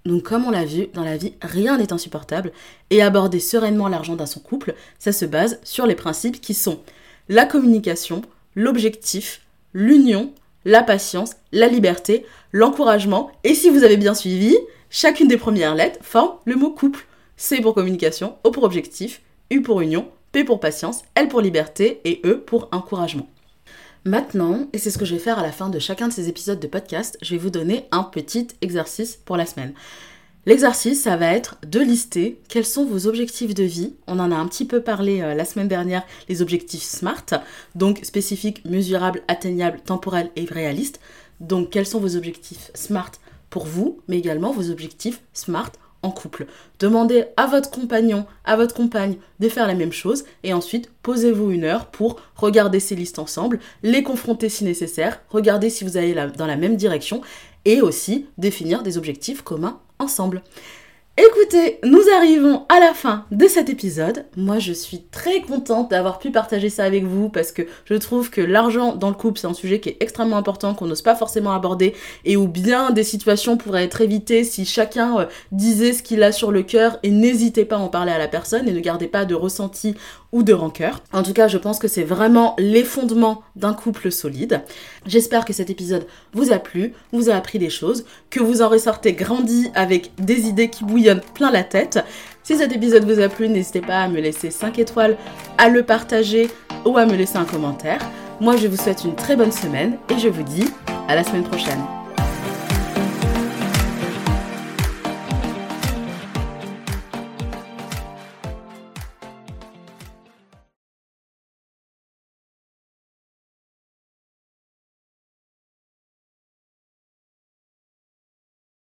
Donc 0.05 0.25
comme 0.25 0.45
on 0.45 0.51
l'a 0.51 0.65
vu, 0.65 0.89
dans 0.95 1.05
la 1.05 1.17
vie, 1.17 1.35
rien 1.43 1.79
n'est 1.79 1.93
insupportable 1.93 2.53
et 2.91 3.03
aborder 3.03 3.39
sereinement 3.39 3.89
l'argent 3.89 4.17
dans 4.17 4.27
son 4.27 4.41
couple, 4.41 4.75
ça 4.99 5.13
se 5.13 5.25
base 5.25 5.61
sur 5.63 5.87
les 5.87 5.95
principes 5.95 6.41
qui 6.41 6.55
sont 6.55 6.81
la 7.29 7.47
communication, 7.47 8.23
l'objectif, 8.57 9.42
l'union, 9.75 10.33
la 10.65 10.83
patience, 10.83 11.33
la 11.53 11.69
liberté, 11.69 12.25
l'encouragement, 12.53 13.31
et 13.45 13.55
si 13.55 13.71
vous 13.71 13.85
avez 13.85 13.97
bien 13.97 14.15
suivi, 14.15 14.57
chacune 14.91 15.29
des 15.29 15.37
premières 15.37 15.75
lettres 15.75 15.99
forme 16.03 16.37
le 16.45 16.57
mot 16.57 16.71
couple. 16.71 17.07
C 17.37 17.61
pour 17.61 17.75
communication, 17.75 18.37
O 18.45 18.51
pour 18.51 18.65
objectif, 18.65 19.23
U 19.51 19.63
pour 19.63 19.81
union, 19.81 20.09
P 20.31 20.45
pour 20.45 20.61
patience, 20.61 21.03
L 21.15 21.29
pour 21.29 21.41
liberté 21.41 22.01
et 22.05 22.21
E 22.25 22.37
pour 22.37 22.69
encouragement. 22.73 23.29
Maintenant, 24.05 24.67
et 24.73 24.79
c'est 24.79 24.91
ce 24.91 24.99
que 24.99 25.05
je 25.05 25.15
vais 25.15 25.21
faire 25.21 25.39
à 25.39 25.43
la 25.43 25.53
fin 25.53 25.69
de 25.69 25.79
chacun 25.79 26.09
de 26.09 26.13
ces 26.13 26.29
épisodes 26.29 26.59
de 26.59 26.67
podcast, 26.67 27.19
je 27.23 27.35
vais 27.35 27.41
vous 27.41 27.51
donner 27.51 27.87
un 27.93 28.03
petit 28.03 28.49
exercice 28.61 29.17
pour 29.17 29.37
la 29.37 29.47
semaine. 29.47 29.75
L'exercice, 30.45 31.01
ça 31.01 31.17
va 31.17 31.33
être 31.33 31.57
de 31.65 31.79
lister 31.79 32.41
quels 32.49 32.67
sont 32.67 32.85
vos 32.85 33.07
objectifs 33.07 33.55
de 33.55 33.63
vie. 33.63 33.95
On 34.09 34.19
en 34.19 34.33
a 34.33 34.35
un 34.35 34.49
petit 34.49 34.65
peu 34.65 34.81
parlé 34.81 35.21
euh, 35.21 35.35
la 35.35 35.45
semaine 35.45 35.69
dernière, 35.69 36.03
les 36.29 36.43
objectifs 36.43 36.83
SMART, 36.83 37.27
donc 37.77 38.01
spécifiques, 38.03 38.65
mesurables, 38.65 39.23
atteignables, 39.29 39.81
temporels 39.81 40.33
et 40.35 40.45
réalistes. 40.45 40.99
Donc 41.39 41.71
quels 41.71 41.87
sont 41.87 42.01
vos 42.01 42.17
objectifs 42.17 42.73
SMART 42.75 43.13
pour 43.51 43.67
vous, 43.67 44.01
mais 44.09 44.19
également 44.19 44.51
vos 44.51 44.69
objectifs 44.69 45.23
SMART 45.33 45.71
en 46.03 46.11
couple? 46.11 46.47
Demandez 46.81 47.27
à 47.37 47.47
votre 47.47 47.71
compagnon, 47.71 48.27
à 48.45 48.57
votre 48.57 48.75
compagne 48.75 49.19
de 49.39 49.49
faire 49.49 49.69
la 49.69 49.77
même 49.77 49.93
chose 49.93 50.25
et 50.43 50.53
ensuite 50.53 50.91
posez-vous 51.05 51.53
une 51.53 51.63
heure 51.63 51.87
pour 51.87 52.21
regarder 52.35 52.81
ces 52.81 52.97
listes 52.97 53.21
ensemble, 53.21 53.61
les 53.85 54.03
confronter 54.03 54.49
si 54.49 54.65
nécessaire, 54.65 55.21
regarder 55.29 55.71
si 55.71 55.85
vous 55.85 55.97
allez 55.97 56.17
dans 56.37 56.49
la 56.49 56.57
même 56.57 56.75
direction 56.75 57.21
et 57.65 57.81
aussi 57.81 58.27
définir 58.39 58.83
des 58.83 58.99
objectifs 58.99 59.43
communs 59.43 59.79
Écoutez, 61.19 61.79
nous 61.85 62.01
arrivons 62.17 62.65
à 62.71 62.81
la 62.81 62.95
fin 62.95 63.27
de 63.31 63.47
cet 63.47 63.69
épisode. 63.69 64.25
Moi, 64.35 64.59
je 64.59 64.73
suis 64.73 65.03
très 65.11 65.43
contente 65.43 65.91
d'avoir 65.91 66.19
pu 66.19 66.31
partager 66.31 66.71
ça 66.71 66.85
avec 66.85 67.05
vous 67.05 67.29
parce 67.29 67.53
que 67.53 67.61
je 67.85 67.95
trouve 67.97 68.31
que 68.31 68.41
l'argent 68.41 68.97
dans 68.97 69.11
le 69.11 69.15
couple, 69.15 69.39
c'est 69.39 69.47
un 69.47 69.53
sujet 69.53 69.79
qui 69.79 69.91
est 69.91 69.99
extrêmement 70.01 70.39
important, 70.39 70.73
qu'on 70.73 70.87
n'ose 70.87 71.03
pas 71.03 71.15
forcément 71.15 71.53
aborder 71.53 71.95
et 72.25 72.39
où 72.39 72.49
bien 72.49 72.93
des 72.93 73.05
situations 73.05 73.59
pourraient 73.59 73.85
être 73.85 74.01
évitées 74.01 74.43
si 74.43 74.65
chacun 74.65 75.19
euh, 75.19 75.27
disait 75.53 75.93
ce 75.93 76.03
qu'il 76.03 76.23
a 76.23 76.33
sur 76.33 76.51
le 76.51 76.63
cœur 76.63 76.99
et 77.03 77.11
n'hésitez 77.11 77.67
pas 77.67 77.77
à 77.77 77.81
en 77.81 77.89
parler 77.89 78.13
à 78.13 78.19
la 78.19 78.29
personne 78.29 78.67
et 78.67 78.73
ne 78.73 78.81
gardez 78.81 79.07
pas 79.07 79.27
de 79.27 79.35
ressenti 79.35 79.95
ou 80.33 80.43
de 80.43 80.53
rancœur. 80.53 81.03
En 81.13 81.23
tout 81.23 81.35
cas, 81.35 81.47
je 81.47 81.59
pense 81.59 81.79
que 81.79 81.89
c'est 81.89 82.03
vraiment 82.03 82.57
les 82.59 82.85
fondements 82.85 83.43
d'un 83.55 83.75
couple 83.75 84.11
solide. 84.11 84.63
J'espère 85.07 85.45
que 85.45 85.53
cet 85.53 85.71
épisode 85.71 86.07
vous 86.33 86.53
a 86.53 86.59
plu, 86.59 86.95
vous 87.13 87.31
a 87.31 87.35
appris 87.35 87.59
des 87.59 87.71
choses, 87.71 88.05
que 88.31 88.41
vous 88.41 88.63
en 88.63 88.69
ressortez 88.69 89.13
grandi 89.13 89.71
avec 89.75 90.13
des 90.19 90.49
idées 90.49 90.71
qui 90.71 90.85
bouillonnent 90.85 91.23
plein 91.35 91.51
la 91.51 91.65
tête. 91.65 92.05
Si 92.43 92.57
cet 92.57 92.73
épisode 92.73 93.05
vous 93.05 93.21
a 93.21 93.29
plu, 93.29 93.49
n'hésitez 93.49 93.83
pas 93.83 94.01
à 94.01 94.09
me 94.09 94.21
laisser 94.21 94.51
5 94.51 94.79
étoiles, 94.79 95.17
à 95.59 95.69
le 95.69 95.83
partager 95.83 96.51
ou 96.85 96.97
à 96.97 97.07
me 97.07 97.15
laisser 97.15 97.37
un 97.37 97.45
commentaire. 97.45 98.01
Moi, 98.41 98.57
je 98.57 98.67
vous 98.67 98.77
souhaite 98.77 99.05
une 99.05 99.15
très 99.15 99.37
bonne 99.37 99.53
semaine 99.53 99.99
et 100.11 100.19
je 100.19 100.29
vous 100.29 100.43
dis 100.43 100.69
à 101.09 101.15
la 101.15 101.23
semaine 101.23 101.45
prochaine. 101.45 102.02